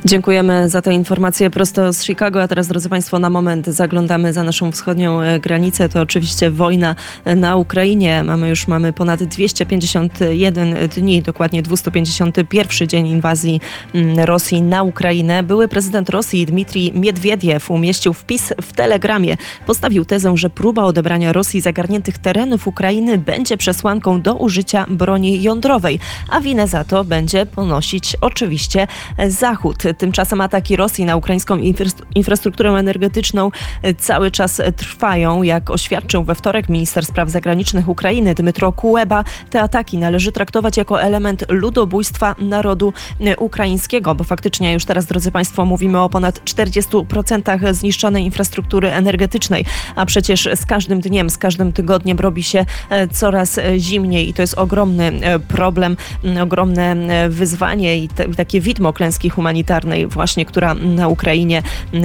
Dziękujemy 0.04 0.68
za 0.68 0.82
tę 0.82 0.94
informację 0.94 1.50
prosto 1.50 1.92
z 1.92 2.02
Chicago. 2.02 2.42
A 2.42 2.48
teraz, 2.48 2.68
drodzy 2.68 2.88
Państwo, 2.88 3.18
na 3.18 3.30
moment 3.30 3.66
zaglądamy 3.66 4.32
za 4.32 4.42
naszą 4.42 4.72
wschodnią 4.72 5.20
e, 5.20 5.40
granicę. 5.40 5.88
To 5.88 6.00
oczywiście 6.00 6.50
wojna 6.50 6.94
e, 7.24 7.36
na 7.36 7.56
Ukrainie. 7.56 8.22
Mamy 8.22 8.48
już 8.48 8.68
mamy 8.68 8.92
ponad 8.92 9.22
251 9.22 10.88
dni, 10.88 11.22
dokładnie 11.22 11.62
251 11.62 12.88
dzień 12.88 13.06
inwazji 13.06 13.60
mm, 13.94 14.18
Rosji 14.18 14.62
na 14.62 14.82
Ukrainę. 14.82 15.42
Były 15.42 15.68
prezydent 15.68 16.10
Rosji 16.10 16.46
Dmitrij 16.46 16.92
Miedwiediew 16.92 17.70
umieścił 17.70 18.12
wpis 18.12 18.52
w 18.62 18.72
Telegramie. 18.72 19.36
Postawił 19.66 20.04
tezę, 20.04 20.36
że 20.36 20.50
próba 20.50 20.84
odebrania 20.84 21.32
Rosji 21.32 21.60
zagarniętych 21.60 22.18
terenów 22.18 22.66
Ukrainy 22.66 23.18
będzie 23.18 23.56
przesłanką 23.56 24.22
do 24.22 24.34
użycia 24.34 24.86
broni 24.88 25.42
jądrowej, 25.42 26.00
a 26.28 26.40
winę 26.40 26.68
za 26.68 26.84
to 26.84 27.04
będzie 27.04 27.46
ponosić 27.46 28.16
oczywiście 28.20 28.86
Zachód. 29.28 29.77
Tymczasem 29.98 30.40
ataki 30.40 30.76
Rosji 30.76 31.04
na 31.04 31.16
ukraińską 31.16 31.56
infra- 31.56 32.02
infrastrukturę 32.14 32.70
energetyczną 32.70 33.50
e, 33.82 33.94
cały 33.94 34.30
czas 34.30 34.60
e, 34.60 34.72
trwają. 34.72 35.42
Jak 35.42 35.70
oświadczył 35.70 36.24
we 36.24 36.34
wtorek 36.34 36.68
minister 36.68 37.06
spraw 37.06 37.30
zagranicznych 37.30 37.88
Ukrainy 37.88 38.34
Dmytro 38.34 38.72
Kuleba, 38.72 39.24
te 39.50 39.62
ataki 39.62 39.98
należy 39.98 40.32
traktować 40.32 40.76
jako 40.76 41.02
element 41.02 41.44
ludobójstwa 41.48 42.34
narodu 42.38 42.92
e, 43.20 43.36
ukraińskiego, 43.36 44.14
bo 44.14 44.24
faktycznie 44.24 44.72
już 44.72 44.84
teraz, 44.84 45.06
drodzy 45.06 45.30
Państwo, 45.30 45.64
mówimy 45.64 46.00
o 46.00 46.08
ponad 46.08 46.40
40% 46.44 47.74
zniszczonej 47.74 48.24
infrastruktury 48.24 48.90
energetycznej, 48.90 49.64
a 49.96 50.06
przecież 50.06 50.48
z 50.54 50.66
każdym 50.66 51.00
dniem, 51.00 51.30
z 51.30 51.38
każdym 51.38 51.72
tygodniem 51.72 52.18
robi 52.18 52.42
się 52.42 52.64
coraz 53.12 53.60
zimniej 53.78 54.28
i 54.28 54.34
to 54.34 54.42
jest 54.42 54.58
ogromny 54.58 55.12
problem, 55.48 55.96
ogromne 56.42 56.96
wyzwanie 57.28 57.98
i, 57.98 58.08
te, 58.08 58.24
i 58.24 58.34
takie 58.34 58.60
widmo 58.60 58.92
klęski 58.92 59.30
humanitarnej 59.30 59.67
właśnie, 60.08 60.46
która 60.46 60.74
na 60.74 61.08
Ukrainie 61.08 61.62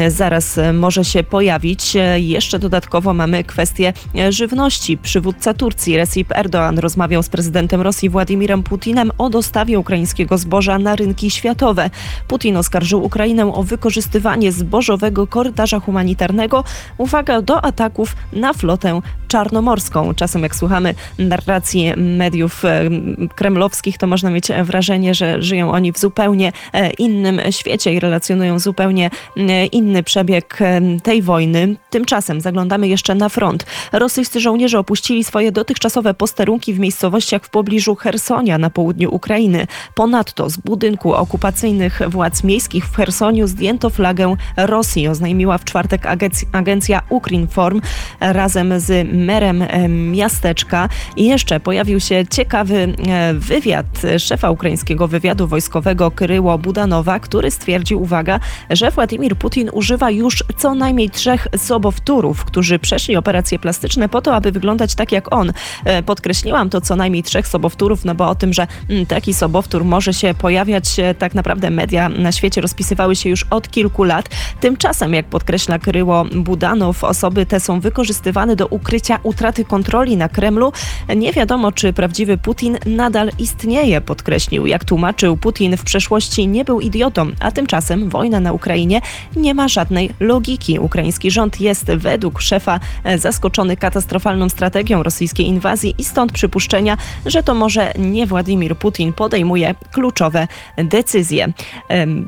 zaraz 0.07 0.59
może 0.73 1.05
się 1.05 1.23
pojawić. 1.23 1.97
Jeszcze 2.15 2.59
dodatkowo 2.59 3.13
mamy 3.13 3.43
kwestię 3.43 3.93
żywności. 4.29 4.97
Przywódca 4.97 5.53
Turcji 5.53 5.97
Recep 5.97 6.27
Erdoğan 6.27 6.79
rozmawiał 6.79 7.23
z 7.23 7.29
prezydentem 7.29 7.81
Rosji 7.81 8.09
Władimirem 8.09 8.63
Putinem 8.63 9.11
o 9.17 9.29
dostawie 9.29 9.79
ukraińskiego 9.79 10.37
zboża 10.37 10.79
na 10.79 10.95
rynki 10.95 11.31
światowe. 11.31 11.89
Putin 12.27 12.57
oskarżył 12.57 13.03
Ukrainę 13.03 13.53
o 13.53 13.63
wykorzystywanie 13.63 14.51
zbożowego 14.51 15.27
korytarza 15.27 15.79
humanitarnego, 15.79 16.63
uwaga, 16.97 17.41
do 17.41 17.65
ataków 17.65 18.15
na 18.33 18.53
flotę 18.53 19.01
czarnomorską. 19.33 20.13
Czasem 20.13 20.43
jak 20.43 20.55
słuchamy 20.55 20.95
narracji 21.19 21.93
mediów 21.97 22.65
e, 22.65 22.89
kremlowskich, 23.35 23.97
to 23.97 24.07
można 24.07 24.29
mieć 24.29 24.47
wrażenie, 24.63 25.13
że 25.13 25.41
żyją 25.41 25.71
oni 25.71 25.91
w 25.91 25.97
zupełnie 25.97 26.51
e, 26.73 26.89
innym 26.89 27.41
świecie 27.49 27.93
i 27.93 27.99
relacjonują 27.99 28.59
zupełnie 28.59 29.09
e, 29.37 29.65
inny 29.65 30.03
przebieg 30.03 30.59
tej 31.03 31.21
wojny. 31.21 31.75
Tymczasem 31.89 32.41
zaglądamy 32.41 32.87
jeszcze 32.87 33.15
na 33.15 33.29
front. 33.29 33.65
Rosyjscy 33.91 34.39
żołnierze 34.39 34.79
opuścili 34.79 35.23
swoje 35.23 35.51
dotychczasowe 35.51 36.13
posterunki 36.13 36.73
w 36.73 36.79
miejscowościach 36.79 37.43
w 37.43 37.49
pobliżu 37.49 37.95
Hersonia 37.95 38.57
na 38.57 38.69
południu 38.69 39.15
Ukrainy. 39.15 39.67
Ponadto 39.95 40.49
z 40.49 40.57
budynku 40.57 41.13
okupacyjnych 41.13 42.01
władz 42.07 42.43
miejskich 42.43 42.85
w 42.85 42.95
Hersoniu 42.95 43.47
zdjęto 43.47 43.89
flagę 43.89 44.35
Rosji, 44.57 45.07
oznajmiła 45.07 45.57
w 45.57 45.65
czwartek 45.65 46.01
agenc- 46.05 46.45
agencja 46.51 47.01
Ukrinform 47.09 47.81
razem 48.19 48.79
z 48.79 49.07
merem 49.25 49.63
miasteczka. 50.11 50.89
I 51.15 51.25
jeszcze 51.25 51.59
pojawił 51.59 51.99
się 51.99 52.23
ciekawy 52.29 52.95
wywiad 53.33 53.85
szefa 54.19 54.49
ukraińskiego 54.49 55.07
wywiadu 55.07 55.47
wojskowego 55.47 56.11
Kryło 56.11 56.57
Budanowa, 56.57 57.19
który 57.19 57.51
stwierdził, 57.51 58.01
uwaga, 58.01 58.39
że 58.69 58.91
Władimir 58.91 59.35
Putin 59.35 59.69
używa 59.73 60.11
już 60.11 60.43
co 60.57 60.75
najmniej 60.75 61.09
trzech 61.09 61.47
sobowtórów, 61.57 62.45
którzy 62.45 62.79
przeszli 62.79 63.15
operacje 63.15 63.59
plastyczne 63.59 64.09
po 64.09 64.21
to, 64.21 64.35
aby 64.35 64.51
wyglądać 64.51 64.95
tak 64.95 65.11
jak 65.11 65.33
on. 65.35 65.53
E, 65.85 66.03
Podkreśliłam 66.03 66.69
to 66.69 66.81
co 66.81 66.95
najmniej 66.95 67.23
trzech 67.23 67.47
sobowtórów, 67.47 68.05
no 68.05 68.15
bo 68.15 68.29
o 68.29 68.35
tym, 68.35 68.53
że 68.53 68.67
mm, 68.89 69.05
taki 69.05 69.33
sobowtór 69.33 69.85
może 69.85 70.13
się 70.13 70.33
pojawiać, 70.33 70.99
e, 70.99 71.15
tak 71.15 71.33
naprawdę 71.33 71.69
media 71.69 72.09
na 72.09 72.31
świecie 72.31 72.61
rozpisywały 72.61 73.15
się 73.15 73.29
już 73.29 73.43
od 73.49 73.71
kilku 73.71 74.03
lat. 74.03 74.29
Tymczasem, 74.59 75.13
jak 75.13 75.25
podkreśla 75.25 75.79
Kryło 75.79 76.25
Budanow, 76.35 77.03
osoby 77.03 77.45
te 77.45 77.59
są 77.59 77.79
wykorzystywane 77.79 78.55
do 78.55 78.67
ukrycia 78.67 79.12
utraty 79.23 79.65
kontroli 79.65 80.17
na 80.17 80.29
Kremlu. 80.29 80.71
Nie 81.15 81.33
wiadomo, 81.33 81.71
czy 81.71 81.93
prawdziwy 81.93 82.37
Putin 82.37 82.77
nadal 82.85 83.31
istnieje, 83.39 84.01
podkreślił. 84.01 84.65
Jak 84.65 84.85
tłumaczył, 84.85 85.37
Putin 85.37 85.77
w 85.77 85.83
przeszłości 85.83 86.47
nie 86.47 86.65
był 86.65 86.81
idiotą, 86.81 87.31
a 87.39 87.51
tymczasem 87.51 88.09
wojna 88.09 88.39
na 88.39 88.53
Ukrainie 88.53 89.01
nie 89.35 89.53
ma 89.53 89.67
żadnej 89.67 90.09
logiki. 90.19 90.79
Ukraiński 90.79 91.31
rząd 91.31 91.61
jest 91.61 91.85
według 91.85 92.41
szefa 92.41 92.79
e, 93.03 93.17
zaskoczony 93.17 93.77
katastrofalną 93.77 94.49
strategią 94.49 95.03
rosyjskiej 95.03 95.47
inwazji 95.47 95.95
i 95.97 96.03
stąd 96.03 96.31
przypuszczenia, 96.31 96.97
że 97.25 97.43
to 97.43 97.53
może 97.53 97.93
nie 97.99 98.27
Władimir 98.27 98.77
Putin 98.77 99.13
podejmuje 99.13 99.75
kluczowe 99.91 100.47
decyzje. 100.77 101.53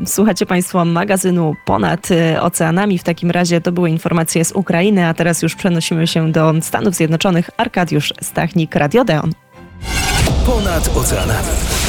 Słuchacie 0.06 0.46
Państwo 0.46 0.86
magazynu 0.86 1.56
Ponad 1.66 2.12
e, 2.12 2.42
Oceanami. 2.42 2.98
W 2.98 3.04
takim 3.04 3.32
razie 3.32 3.62
to 3.62 3.72
były 3.72 3.90
informacje 3.90 4.46
z 4.46 4.52
Ukrainy, 4.52 5.08
a 5.08 5.14
teraz 5.14 5.42
już 5.42 5.56
przenosimy 5.56 6.08
się 6.08 6.32
do 6.32 6.54
Stanów 6.62 6.75
Zjednoczonych. 6.96 7.50
Arkadiusz 7.58 8.14
Stachnik, 8.22 8.76
Radio 8.76 9.04
Deon. 9.04 9.32
Ponad 10.46 10.90
oceanami. 10.98 11.85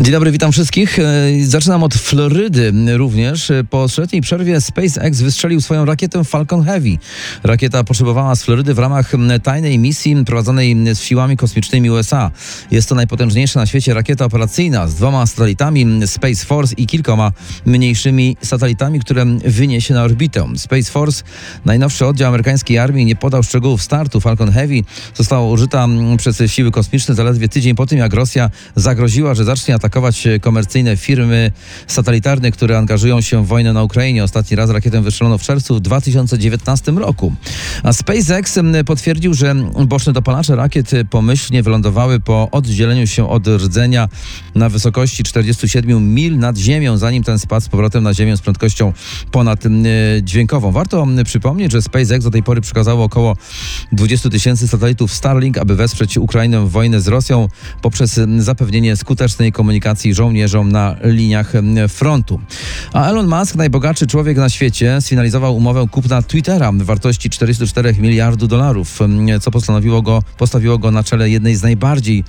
Dzień 0.00 0.12
dobry, 0.12 0.30
witam 0.32 0.52
wszystkich. 0.52 0.98
E, 0.98 1.02
Zaczynam 1.42 1.82
od 1.82 1.94
Florydy 1.94 2.72
również. 2.96 3.50
E, 3.50 3.64
Po 3.64 3.88
trzyletniej 3.88 4.22
przerwie 4.22 4.60
SpaceX 4.60 5.20
wystrzelił 5.20 5.60
swoją 5.60 5.84
rakietę 5.84 6.24
Falcon 6.24 6.64
Heavy. 6.64 6.98
Rakieta 7.42 7.84
potrzebowała 7.84 8.34
z 8.34 8.42
Florydy 8.42 8.74
w 8.74 8.78
ramach 8.78 9.12
tajnej 9.42 9.78
misji 9.78 10.24
prowadzonej 10.24 10.76
z 10.94 11.00
siłami 11.00 11.36
kosmicznymi 11.36 11.90
USA. 11.90 12.30
Jest 12.70 12.88
to 12.88 12.94
najpotężniejsza 12.94 13.60
na 13.60 13.66
świecie 13.66 13.94
rakieta 13.94 14.24
operacyjna 14.24 14.88
z 14.88 14.94
dwoma 14.94 15.26
satelitami 15.26 16.06
Space 16.06 16.46
Force 16.46 16.74
i 16.76 16.86
kilkoma 16.86 17.32
mniejszymi 17.66 18.36
satelitami, 18.42 19.00
które 19.00 19.24
wyniesie 19.44 19.94
na 19.94 20.02
orbitę. 20.02 20.46
Space 20.56 20.90
Force, 20.90 21.24
najnowszy 21.64 22.06
oddział 22.06 22.28
amerykańskiej 22.28 22.78
armii, 22.78 23.04
nie 23.06 23.16
podał 23.16 23.42
szczegółów 23.42 23.82
startu. 23.82 24.20
Falcon 24.20 24.52
Heavy 24.52 24.80
została 25.14 25.50
użyta 25.50 25.88
przez 26.18 26.42
siły 26.46 26.70
kosmiczne 26.70 27.14
zaledwie 27.14 27.48
tydzień 27.48 27.74
po 27.74 27.86
tym, 27.86 27.98
jak 27.98 28.14
Rosja 28.14 28.50
zagroziła, 28.76 29.34
że 29.34 29.44
zacznie 29.44 29.74
atakować 29.74 29.83
e, 30.26 30.40
komercyjne 30.40 30.96
firmy 30.96 31.52
satelitarne, 31.86 32.50
które 32.50 32.78
angażują 32.78 33.20
się 33.20 33.44
w 33.44 33.46
wojnę 33.46 33.72
na 33.72 33.82
Ukrainie. 33.82 34.24
Ostatni 34.24 34.56
raz 34.56 34.70
rakietę 34.70 35.02
wystrzelono 35.02 35.38
w 35.38 35.42
czerwcu 35.42 35.76
w 35.76 35.80
2019 35.80 36.92
roku. 36.92 37.32
A 37.82 37.92
SpaceX 37.92 38.58
m, 38.58 38.74
potwierdził, 38.86 39.34
że 39.34 39.54
boczne 39.86 40.12
dopalacze 40.12 40.56
rakiet 40.56 40.90
pomyślnie 41.10 41.62
wylądowały 41.62 42.20
po 42.20 42.48
oddzieleniu 42.50 43.06
się 43.06 43.28
od 43.28 43.46
rdzenia 43.46 44.08
na 44.54 44.68
wysokości 44.68 45.22
47 45.22 46.14
mil 46.14 46.38
nad 46.38 46.56
ziemią, 46.56 46.96
zanim 46.96 47.22
ten 47.22 47.38
spadł 47.38 47.66
z 47.66 47.68
powrotem 47.68 48.04
na 48.04 48.14
ziemię 48.14 48.36
z 48.36 48.40
prędkością 48.40 48.92
ponad 49.30 49.66
m, 49.66 49.84
dźwiękową. 50.22 50.72
Warto 50.72 51.02
m, 51.02 51.24
przypomnieć, 51.24 51.72
że 51.72 51.82
SpaceX 51.82 52.24
do 52.24 52.30
tej 52.30 52.42
pory 52.42 52.60
przekazało 52.60 53.04
około 53.04 53.36
20 53.92 54.30
tysięcy 54.30 54.68
satelitów 54.68 55.12
Starlink, 55.12 55.58
aby 55.58 55.76
wesprzeć 55.76 56.18
Ukrainę 56.18 56.60
w 56.60 56.70
wojnę 56.70 57.00
z 57.00 57.08
Rosją 57.08 57.48
poprzez 57.82 58.20
zapewnienie 58.38 58.96
skutecznej 58.96 59.52
komunikacji 59.52 59.73
komunikacji 59.74 60.14
żołnierzom 60.14 60.72
na 60.72 60.96
liniach 61.02 61.52
frontu. 61.88 62.40
A 62.92 63.08
Elon 63.08 63.28
Musk, 63.28 63.54
najbogatszy 63.54 64.06
człowiek 64.06 64.36
na 64.36 64.48
świecie, 64.48 65.00
sfinalizował 65.00 65.56
umowę 65.56 65.86
kupna 65.90 66.22
Twittera 66.22 66.72
w 66.72 66.82
wartości 66.82 67.30
44 67.30 67.94
miliardów 67.98 68.48
dolarów, 68.48 68.98
co 69.40 69.50
postanowiło 69.50 70.02
go, 70.02 70.22
postawiło 70.38 70.78
go 70.78 70.90
na 70.90 71.04
czele 71.04 71.30
jednej 71.30 71.56
z 71.56 71.62
najbardziej 71.62 72.24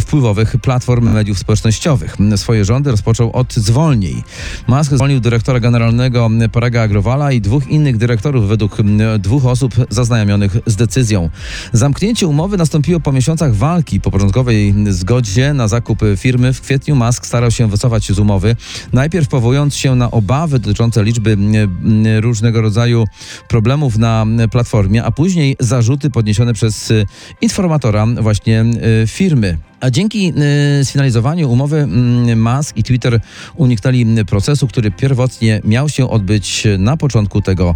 wpływowych 0.00 0.56
platform 0.62 1.12
mediów 1.12 1.38
społecznościowych. 1.38 2.16
Swoje 2.36 2.64
rządy 2.64 2.90
rozpoczął 2.90 3.32
od 3.32 3.54
zwolnień. 3.54 4.22
Musk 4.68 4.92
zwolnił 4.92 5.20
dyrektora 5.20 5.60
generalnego 5.60 6.30
Parega 6.52 6.82
Agrowala 6.82 7.32
i 7.32 7.40
dwóch 7.40 7.68
innych 7.68 7.96
dyrektorów 7.96 8.48
według 8.48 8.76
dwóch 9.18 9.46
osób 9.46 9.74
zaznajomionych 9.90 10.56
z 10.66 10.76
decyzją. 10.76 11.30
Zamknięcie 11.72 12.26
umowy 12.26 12.56
nastąpiło 12.56 13.00
po 13.00 13.12
miesiącach 13.12 13.54
walki. 13.54 14.00
Po 14.00 14.10
początkowej 14.10 14.74
zgodzie 14.90 15.54
na 15.54 15.68
zakup 15.68 15.98
firmy 16.16 16.52
w 16.52 16.60
kwietniu 16.60 16.89
Musk 16.94 17.26
starał 17.26 17.50
się 17.50 17.68
wycofać 17.68 18.04
się 18.04 18.14
z 18.14 18.18
umowy. 18.18 18.56
Najpierw 18.92 19.28
powołując 19.28 19.76
się 19.76 19.94
na 19.94 20.10
obawy 20.10 20.58
dotyczące 20.58 21.04
liczby 21.04 21.36
różnego 22.20 22.62
rodzaju 22.62 23.04
problemów 23.48 23.98
na 23.98 24.26
platformie, 24.50 25.04
a 25.04 25.10
później 25.10 25.56
zarzuty 25.60 26.10
podniesione 26.10 26.52
przez 26.54 26.90
y, 26.90 27.06
informatora 27.40 28.06
właśnie 28.06 28.64
y, 29.02 29.06
firmy. 29.06 29.69
A 29.80 29.90
dzięki 29.90 30.32
y, 30.80 30.84
sfinalizowaniu 30.84 31.50
umowy 31.50 31.78
mm, 31.78 32.42
Musk 32.42 32.76
i 32.76 32.82
Twitter 32.82 33.20
uniknęli 33.56 34.24
procesu, 34.24 34.68
który 34.68 34.90
pierwotnie 34.90 35.60
miał 35.64 35.88
się 35.88 36.10
odbyć 36.10 36.66
na 36.78 36.96
początku 36.96 37.42
tego 37.42 37.74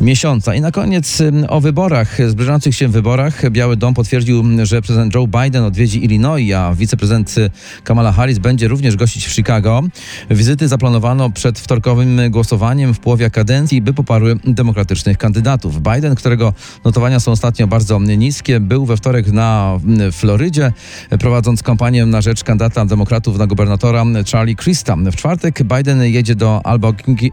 miesiąca. 0.00 0.54
I 0.54 0.60
na 0.60 0.70
koniec 0.70 1.20
ym, 1.20 1.46
o 1.48 1.60
wyborach, 1.60 2.18
zbliżających 2.28 2.74
się 2.74 2.88
wyborach. 2.88 3.50
Biały 3.50 3.76
Dom 3.76 3.94
potwierdził, 3.94 4.44
że 4.62 4.82
prezydent 4.82 5.14
Joe 5.14 5.26
Biden 5.26 5.64
odwiedzi 5.64 6.04
Illinois, 6.04 6.52
a 6.52 6.74
wiceprezydent 6.74 7.38
y, 7.38 7.50
Kamala 7.84 8.12
Harris 8.12 8.38
będzie 8.38 8.68
również 8.68 8.96
gościć 8.96 9.26
w 9.26 9.32
Chicago. 9.32 9.82
Wizyty 10.30 10.68
zaplanowano 10.68 11.30
przed 11.30 11.58
wtorkowym 11.58 12.20
głosowaniem 12.30 12.94
w 12.94 12.98
połowie 12.98 13.30
kadencji, 13.30 13.82
by 13.82 13.92
poparły 13.92 14.38
demokratycznych 14.44 15.18
kandydatów. 15.18 15.82
Biden, 15.82 16.14
którego 16.14 16.52
notowania 16.84 17.20
są 17.20 17.32
ostatnio 17.32 17.66
bardzo 17.66 18.00
niskie, 18.00 18.60
był 18.60 18.86
we 18.86 18.96
wtorek 18.96 19.26
na 19.26 19.78
mm, 19.84 20.12
Florydzie, 20.12 20.72
prowadząc 21.18 21.45
kampanię 21.62 22.06
na 22.06 22.20
rzecz 22.20 22.44
kandydata 22.44 22.86
demokratów 22.86 23.38
na 23.38 23.46
gubernatora 23.46 24.04
Charlie 24.32 24.56
Christa. 24.56 24.96
W 24.96 25.16
czwartek 25.16 25.62
Biden 25.62 26.02
jedzie 26.02 26.34
do 26.34 26.60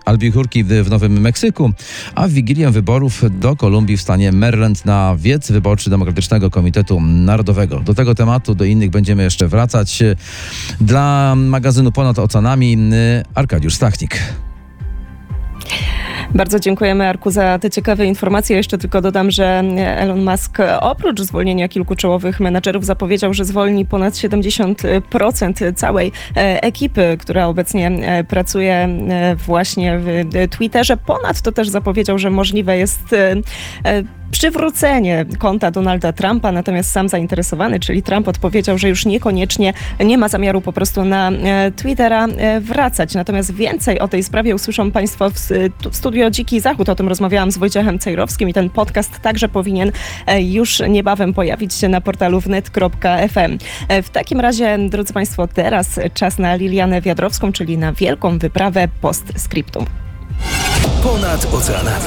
Albuquerque 0.05 0.63
w 0.83 0.89
Nowym 0.89 1.21
Meksyku, 1.21 1.71
a 2.15 2.27
w 2.27 2.31
Wigilię 2.31 2.71
wyborów 2.71 3.23
do 3.39 3.55
Kolumbii 3.55 3.97
w 3.97 4.01
stanie 4.01 4.31
Maryland 4.31 4.85
na 4.85 5.15
wiec 5.17 5.51
wyborczy 5.51 5.89
Demokratycznego 5.89 6.49
Komitetu 6.49 7.01
Narodowego. 7.01 7.79
Do 7.79 7.93
tego 7.93 8.15
tematu, 8.15 8.55
do 8.55 8.65
innych 8.65 8.89
będziemy 8.89 9.23
jeszcze 9.23 9.47
wracać. 9.47 10.03
Dla 10.81 11.35
magazynu 11.35 11.91
Ponad 11.91 12.19
Oceanami 12.19 12.77
Arkadiusz 13.35 13.75
Stachnik. 13.75 14.19
Bardzo 16.33 16.59
dziękujemy 16.59 17.07
Arku 17.07 17.31
za 17.31 17.59
te 17.59 17.69
ciekawe 17.69 18.05
informacje. 18.05 18.57
Jeszcze 18.57 18.77
tylko 18.77 19.01
dodam, 19.01 19.31
że 19.31 19.63
Elon 19.97 20.23
Musk 20.31 20.57
oprócz 20.79 21.21
zwolnienia 21.21 21.67
kilku 21.67 21.95
czołowych 21.95 22.39
menadżerów 22.39 22.85
zapowiedział, 22.85 23.33
że 23.33 23.45
zwolni 23.45 23.85
ponad 23.85 24.13
70% 24.13 25.73
całej 25.73 26.11
e, 26.37 26.63
ekipy, 26.63 27.17
która 27.19 27.47
obecnie 27.47 27.87
e, 27.87 28.23
pracuje 28.23 28.73
e, 28.75 29.35
właśnie 29.35 29.99
w 29.99 30.07
Twitterze. 30.49 30.97
Ponadto 30.97 31.51
też 31.51 31.69
zapowiedział, 31.69 32.17
że 32.19 32.29
możliwe 32.29 32.77
jest 32.77 33.13
e, 33.13 33.31
e, 33.85 34.03
przywrócenie 34.31 35.25
konta 35.39 35.71
Donalda 35.71 36.13
Trumpa, 36.13 36.51
natomiast 36.51 36.91
sam 36.91 37.09
zainteresowany, 37.09 37.79
czyli 37.79 38.03
Trump 38.03 38.27
odpowiedział, 38.27 38.77
że 38.77 38.89
już 38.89 39.05
niekoniecznie 39.05 39.73
nie 40.05 40.17
ma 40.17 40.27
zamiaru 40.29 40.61
po 40.61 40.73
prostu 40.73 41.05
na 41.05 41.31
e, 41.31 41.71
Twittera 41.71 42.25
e, 42.27 42.59
wracać. 42.61 43.15
Natomiast 43.15 43.53
więcej 43.53 43.99
o 43.99 44.07
tej 44.07 44.23
sprawie 44.23 44.55
usłyszą 44.55 44.91
Państwo 44.91 45.29
w, 45.29 45.35
s- 45.35 45.53
tu 45.81 45.91
studio 46.23 46.31
Dziki 46.31 46.59
Zachód. 46.59 46.89
O 46.89 46.95
tym 46.95 47.07
rozmawiałam 47.07 47.51
z 47.51 47.57
Wojciechem 47.57 47.99
Cejrowskim 47.99 48.49
i 48.49 48.53
ten 48.53 48.69
podcast 48.69 49.19
także 49.19 49.49
powinien 49.49 49.91
e, 50.27 50.41
już 50.41 50.79
niebawem 50.89 51.33
pojawić 51.33 51.73
się 51.73 51.89
na 51.89 52.01
portalu 52.01 52.39
wnet.fm. 52.39 53.57
E, 53.87 54.03
W 54.03 54.09
takim 54.09 54.39
razie, 54.39 54.77
drodzy 54.89 55.13
Państwo, 55.13 55.47
teraz 55.47 55.99
czas 56.13 56.37
na 56.37 56.55
Lilianę 56.55 57.01
Wiadrowską, 57.01 57.51
czyli 57.51 57.77
na 57.77 57.93
wielką 57.93 58.39
wyprawę 58.39 58.87
postscriptum. 59.01 59.85
Ponad 61.03 61.53
oceanami. 61.53 62.05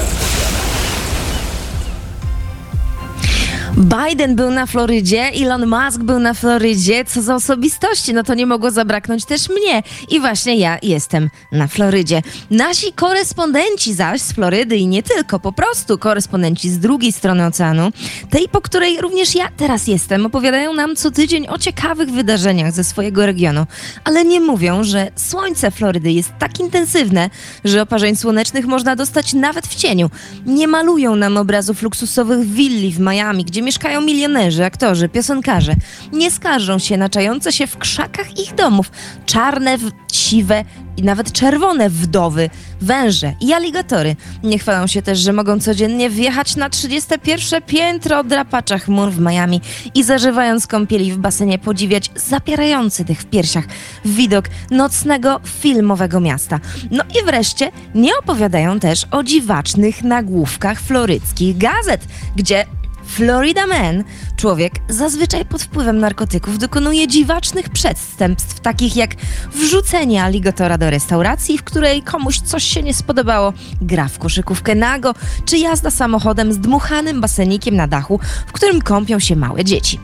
Biden 3.76 4.36
był 4.36 4.50
na 4.50 4.66
Florydzie, 4.66 5.22
Elon 5.22 5.66
Musk 5.66 6.00
był 6.02 6.18
na 6.18 6.34
Florydzie. 6.34 7.04
Co 7.04 7.22
za 7.22 7.34
osobistości, 7.34 8.14
no 8.14 8.22
to 8.22 8.34
nie 8.34 8.46
mogło 8.46 8.70
zabraknąć 8.70 9.24
też 9.24 9.48
mnie. 9.48 9.82
I 10.10 10.20
właśnie 10.20 10.56
ja 10.56 10.78
jestem 10.82 11.30
na 11.52 11.66
Florydzie. 11.66 12.22
Nasi 12.50 12.92
korespondenci 12.92 13.94
zaś 13.94 14.20
z 14.20 14.32
Florydy 14.32 14.76
i 14.76 14.86
nie 14.86 15.02
tylko, 15.02 15.40
po 15.40 15.52
prostu 15.52 15.98
korespondenci 15.98 16.70
z 16.70 16.78
drugiej 16.78 17.12
strony 17.12 17.46
oceanu, 17.46 17.90
tej, 18.30 18.48
po 18.48 18.60
której 18.60 19.00
również 19.00 19.34
ja 19.34 19.48
teraz 19.56 19.86
jestem, 19.86 20.26
opowiadają 20.26 20.72
nam 20.72 20.96
co 20.96 21.10
tydzień 21.10 21.48
o 21.48 21.58
ciekawych 21.58 22.10
wydarzeniach 22.10 22.72
ze 22.72 22.84
swojego 22.84 23.26
regionu. 23.26 23.66
Ale 24.04 24.24
nie 24.24 24.40
mówią, 24.40 24.84
że 24.84 25.10
słońce 25.16 25.70
Florydy 25.70 26.12
jest 26.12 26.32
tak 26.38 26.60
intensywne, 26.60 27.30
że 27.64 27.82
oparzeń 27.82 28.16
słonecznych 28.16 28.66
można 28.66 28.96
dostać 28.96 29.34
nawet 29.34 29.66
w 29.66 29.74
cieniu. 29.74 30.10
Nie 30.46 30.68
malują 30.68 31.16
nam 31.16 31.36
obrazów 31.36 31.82
luksusowych 31.82 32.46
willi 32.46 32.92
w 32.92 33.00
Miami, 33.00 33.44
gdzie 33.44 33.65
mieszkają 33.66 34.00
milionerzy, 34.00 34.64
aktorzy, 34.64 35.09
piosenkarze. 35.09 35.74
Nie 36.12 36.31
skarżą 36.31 36.79
się 36.79 36.96
na 36.96 37.09
czające 37.09 37.52
się 37.52 37.66
w 37.66 37.79
krzakach 37.79 38.38
ich 38.40 38.55
domów 38.55 38.90
czarne, 39.26 39.79
siwe 40.12 40.64
i 40.96 41.02
nawet 41.02 41.33
czerwone 41.33 41.90
wdowy, 41.90 42.50
węże 42.81 43.35
i 43.40 43.52
aligatory. 43.52 44.16
Nie 44.42 44.59
chwalą 44.59 44.87
się 44.87 45.02
też, 45.02 45.18
że 45.18 45.33
mogą 45.33 45.61
codziennie 45.61 46.11
wjechać 46.11 46.57
na 46.57 46.70
31 46.70 47.62
piętro 47.62 48.24
drapacza 48.24 48.79
chmur 48.79 49.11
w 49.11 49.20
Miami 49.20 49.61
i 49.94 50.05
zażywając 50.05 50.66
kąpieli 50.66 51.12
w 51.12 51.18
basenie 51.18 51.59
podziwiać 51.59 52.11
zapierający 52.14 53.05
tych 53.05 53.20
w 53.20 53.26
piersiach 53.26 53.64
widok 54.05 54.44
nocnego 54.70 55.40
filmowego 55.44 56.20
miasta. 56.20 56.61
No 56.90 57.05
i 57.20 57.24
wreszcie 57.24 57.70
nie 57.94 58.18
opowiadają 58.18 58.81
też 58.81 59.07
o 59.11 59.22
dziwacznych 59.22 60.02
nagłówkach 60.02 60.81
floryckich 60.81 61.59
gazet, 61.59 62.00
gdzie 62.37 62.64
Florida 63.07 63.66
Man, 63.66 64.05
człowiek 64.37 64.73
zazwyczaj 64.88 65.45
pod 65.45 65.62
wpływem 65.62 65.99
narkotyków, 65.99 66.59
dokonuje 66.59 67.09
dziwacznych 67.09 67.69
przestępstw, 67.69 68.61
takich 68.61 68.97
jak 68.97 69.11
wrzucenie 69.55 70.23
aligatora 70.23 70.79
do 70.79 70.90
restauracji, 70.90 71.59
w 71.59 71.64
której 71.64 72.03
komuś 72.03 72.40
coś 72.40 72.64
się 72.64 72.83
nie 72.83 72.95
spodobało, 72.95 73.53
gra 73.83 74.09
w 74.09 74.19
koszykówkę 74.19 74.75
nago, 74.75 75.14
czy 75.45 75.59
jazda 75.59 75.90
samochodem 75.90 76.53
z 76.53 76.59
dmuchanym 76.59 77.21
basenikiem 77.21 77.77
na 77.77 77.87
dachu, 77.87 78.21
w 78.47 78.53
którym 78.53 78.83
kąpią 78.83 79.19
się 79.19 79.37
małe 79.37 79.64
dzieci. 79.64 80.01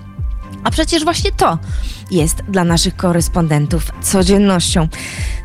A 0.64 0.70
przecież 0.70 1.04
właśnie 1.04 1.32
to 1.32 1.58
jest 2.10 2.42
dla 2.48 2.64
naszych 2.64 2.96
korespondentów 2.96 3.92
codziennością. 4.02 4.88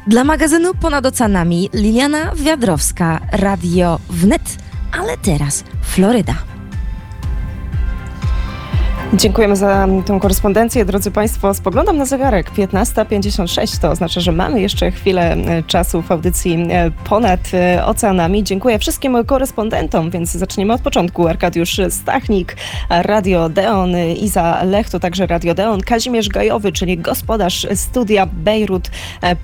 Dla 0.07 0.23
magazynu 0.23 0.73
Ponad 0.73 1.05
Oceanami 1.05 1.69
Liliana 1.73 2.35
Wiadrowska, 2.35 3.21
Radio 3.31 3.99
Wnet, 4.09 4.57
ale 4.91 5.17
teraz 5.17 5.63
Floryda. 5.81 6.56
Dziękujemy 9.13 9.55
za 9.55 9.87
tę 10.05 10.19
korespondencję. 10.19 10.85
Drodzy 10.85 11.11
Państwo, 11.11 11.53
spoglądam 11.53 11.97
na 11.97 12.05
zegarek 12.05 12.51
15.56. 12.51 13.81
To 13.81 13.89
oznacza, 13.89 14.21
że 14.21 14.31
mamy 14.31 14.61
jeszcze 14.61 14.91
chwilę 14.91 15.33
e, 15.33 15.63
czasu 15.63 16.01
w 16.01 16.11
audycji 16.11 16.67
e, 16.69 16.91
ponad 17.09 17.39
e, 17.53 17.85
oceanami. 17.85 18.43
Dziękuję 18.43 18.79
wszystkim 18.79 19.25
korespondentom, 19.25 20.09
więc 20.09 20.31
zaczniemy 20.31 20.73
od 20.73 20.81
początku. 20.81 21.27
Arkadiusz 21.27 21.81
Stachnik, 21.89 22.55
Radio 22.89 23.49
Deon, 23.49 23.95
Iza 24.21 24.63
Lech, 24.63 24.89
to 24.89 24.99
także 24.99 25.27
Radio 25.27 25.53
Deon, 25.53 25.81
Kazimierz 25.81 26.29
Gajowy, 26.29 26.71
czyli 26.71 26.97
gospodarz 26.97 27.67
studia 27.75 28.25
Bejrut 28.25 28.91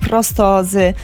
prosto 0.00 0.64
z 0.64 0.96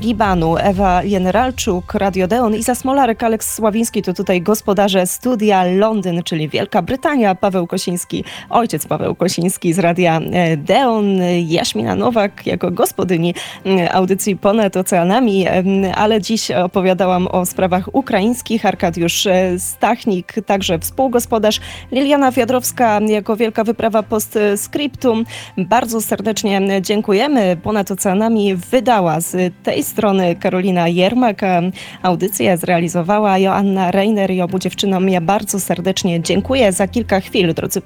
Libanu, 0.00 0.56
Ewa 0.56 1.02
Generalczuk, 1.04 1.94
Radio 1.94 2.28
Deon, 2.28 2.54
Iza 2.54 2.74
Smolarek, 2.74 3.22
Aleks 3.22 3.54
Sławiński, 3.54 4.02
to 4.02 4.14
tutaj 4.14 4.42
gospodarze 4.42 5.06
studia 5.06 5.64
Londyn, 5.64 6.22
czyli 6.22 6.48
Wielka 6.48 6.82
Brytania, 6.82 7.34
Paweł 7.34 7.66
Kosiński, 7.66 7.97
ojciec 8.50 8.86
Paweł 8.86 9.14
Kosiński 9.14 9.72
z 9.72 9.78
Radia 9.78 10.20
e, 10.20 10.56
Deon, 10.56 11.18
Jaśmina 11.46 11.94
Nowak 11.94 12.46
jako 12.46 12.70
gospodyni 12.70 13.34
audycji 13.92 14.36
Ponad 14.36 14.76
Oceanami, 14.76 15.46
ale 15.94 16.20
dziś 16.20 16.50
opowiadałam 16.50 17.26
o 17.26 17.46
sprawach 17.46 17.94
ukraińskich, 17.94 18.66
Arkadiusz 18.66 19.26
e, 19.26 19.58
Stachnik, 19.58 20.34
także 20.46 20.78
współgospodarz, 20.78 21.60
Liliana 21.92 22.32
Wiadrowska 22.32 23.00
jako 23.08 23.36
Wielka 23.36 23.64
Wyprawa 23.64 24.02
Postscriptum. 24.02 25.24
Bardzo 25.58 26.00
serdecznie 26.00 26.60
dziękujemy. 26.80 27.56
Ponad 27.62 27.90
Oceanami 27.90 28.54
wydała 28.54 29.20
z 29.20 29.54
tej 29.62 29.84
strony 29.84 30.36
Karolina 30.36 30.88
Jermak, 30.88 31.42
a 31.42 31.62
audycję 32.02 32.56
zrealizowała 32.56 33.38
Joanna 33.38 33.90
Reiner 33.90 34.30
i 34.30 34.40
obu 34.40 34.58
dziewczynom 34.58 35.08
ja 35.08 35.20
bardzo 35.20 35.60
serdecznie 35.60 36.22
dziękuję. 36.22 36.72
Za 36.72 36.88
kilka 36.88 37.20
chwil, 37.20 37.54
drodzy 37.54 37.80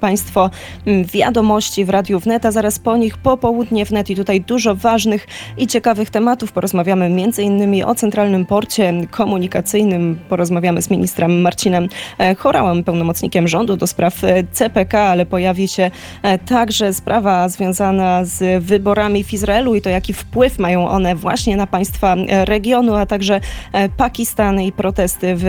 mm, 0.85 1.05
wiadomości 1.05 1.85
w 1.85 1.89
Radiu 1.89 2.19
Wnet, 2.19 2.45
a 2.45 2.51
zaraz 2.51 2.79
po 2.79 2.97
nich 2.97 3.17
popołudnie 3.17 3.85
Wnet 3.85 4.09
i 4.09 4.15
tutaj 4.15 4.41
dużo 4.41 4.75
ważnych 4.75 5.27
i 5.57 5.67
ciekawych 5.67 6.09
tematów. 6.09 6.51
Porozmawiamy 6.51 7.09
innymi 7.43 7.83
o 7.83 7.95
Centralnym 7.95 8.45
Porcie 8.45 8.93
Komunikacyjnym, 9.11 10.19
porozmawiamy 10.29 10.81
z 10.81 10.89
ministrem 10.89 11.41
Marcinem 11.41 11.87
e, 12.17 12.35
Chorałem, 12.35 12.83
pełnomocnikiem 12.83 13.47
rządu 13.47 13.77
do 13.77 13.87
spraw 13.87 14.23
e, 14.23 14.43
CPK, 14.51 15.01
ale 15.01 15.25
pojawi 15.25 15.67
się 15.67 15.91
e, 16.23 16.39
także 16.39 16.93
sprawa 16.93 17.49
związana 17.49 18.25
z 18.25 18.63
wyborami 18.63 19.23
w 19.23 19.33
Izraelu 19.33 19.75
i 19.75 19.81
to 19.81 19.89
jaki 19.89 20.13
wpływ 20.13 20.59
mają 20.59 20.89
one 20.89 21.15
właśnie 21.15 21.57
na 21.57 21.67
państwa 21.67 22.15
regionu, 22.45 22.95
a 22.95 23.05
także 23.05 23.39
Pakistan 23.97 24.61
i 24.61 24.71
protesty 24.71 25.35
w 25.35 25.45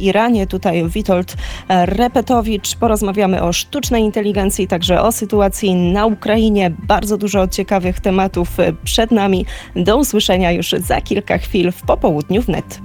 Iranie. 0.00 0.46
Tutaj 0.46 0.84
Witold 0.88 1.36
Repetowicz. 1.68 2.76
Porozmawiamy 2.76 3.42
o 3.42 3.52
sztucznej 3.88 4.04
inteligencji, 4.04 4.68
także 4.68 5.02
o 5.02 5.12
sytuacji 5.12 5.74
na 5.74 6.06
Ukrainie. 6.06 6.70
Bardzo 6.70 7.16
dużo 7.16 7.48
ciekawych 7.48 8.00
tematów 8.00 8.60
e, 8.60 8.72
przed 8.84 9.10
nami. 9.10 9.46
Do 9.76 9.96
usłyszenia 9.96 10.52
już 10.52 10.74
za 10.78 11.00
kilka 11.00 11.38
chwil 11.38 11.72
w 11.72 11.82
popołudniu 11.82 12.42
wnet. 12.42 12.80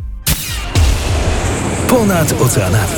Ponad 1.87 2.41
oceanami. 2.41 2.93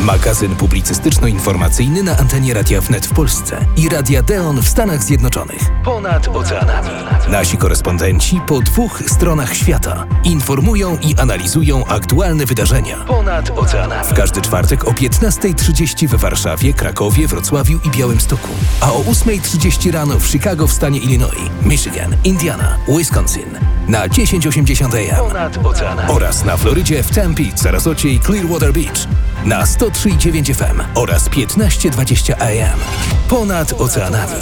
Magazyn 0.00 0.56
publicystyczno-informacyjny 0.56 2.02
na 2.02 2.16
antenie 2.16 2.54
Radia 2.54 2.80
Wnet 2.80 3.06
w 3.06 3.12
Polsce 3.12 3.66
i 3.76 3.88
Radia 3.88 4.22
Deon 4.22 4.62
w 4.62 4.68
Stanach 4.68 5.02
Zjednoczonych. 5.02 5.60
Ponad 5.84 6.28
oceanami. 6.28 6.88
Nasi 7.28 7.56
korespondenci 7.56 8.40
po 8.46 8.60
dwóch 8.60 9.02
stronach 9.06 9.56
świata 9.56 10.06
informują 10.24 10.98
i 10.98 11.16
analizują 11.16 11.86
aktualne 11.86 12.46
wydarzenia. 12.46 12.96
Ponad 12.96 13.50
oceanami. 13.58 14.04
W 14.04 14.14
każdy 14.14 14.40
czwartek 14.42 14.88
o 14.88 14.90
15.30 14.90 16.08
w 16.08 16.14
Warszawie, 16.14 16.72
Krakowie, 16.72 17.28
Wrocławiu 17.28 17.78
i 17.84 17.90
Białymstoku. 17.90 18.48
A 18.80 18.92
o 18.92 19.00
8.30 19.00 19.92
rano 19.92 20.18
w 20.18 20.26
Chicago 20.26 20.66
w 20.66 20.72
stanie 20.72 20.98
Illinois, 20.98 21.50
Michigan, 21.62 22.16
Indiana, 22.24 22.76
Wisconsin. 22.88 23.58
Na 23.88 24.08
1080 24.08 24.94
AM. 24.94 25.16
Ponad 25.28 25.58
oceanami. 25.66 26.10
Oraz 26.10 26.44
na 26.44 26.56
Florydzie 26.56 27.02
w 27.02 27.10
Tempe, 27.10 27.42
Sarasocie 27.54 28.08
i 28.08 28.20
Clearwater 28.20 28.72
Beach. 28.72 29.06
Na 29.44 29.66
103,9 29.92 30.54
FM 30.54 30.80
oraz 30.94 31.28
1520 31.28 32.34
AM. 32.40 32.80
Ponad 33.28 33.74
oceanami. 33.78 34.40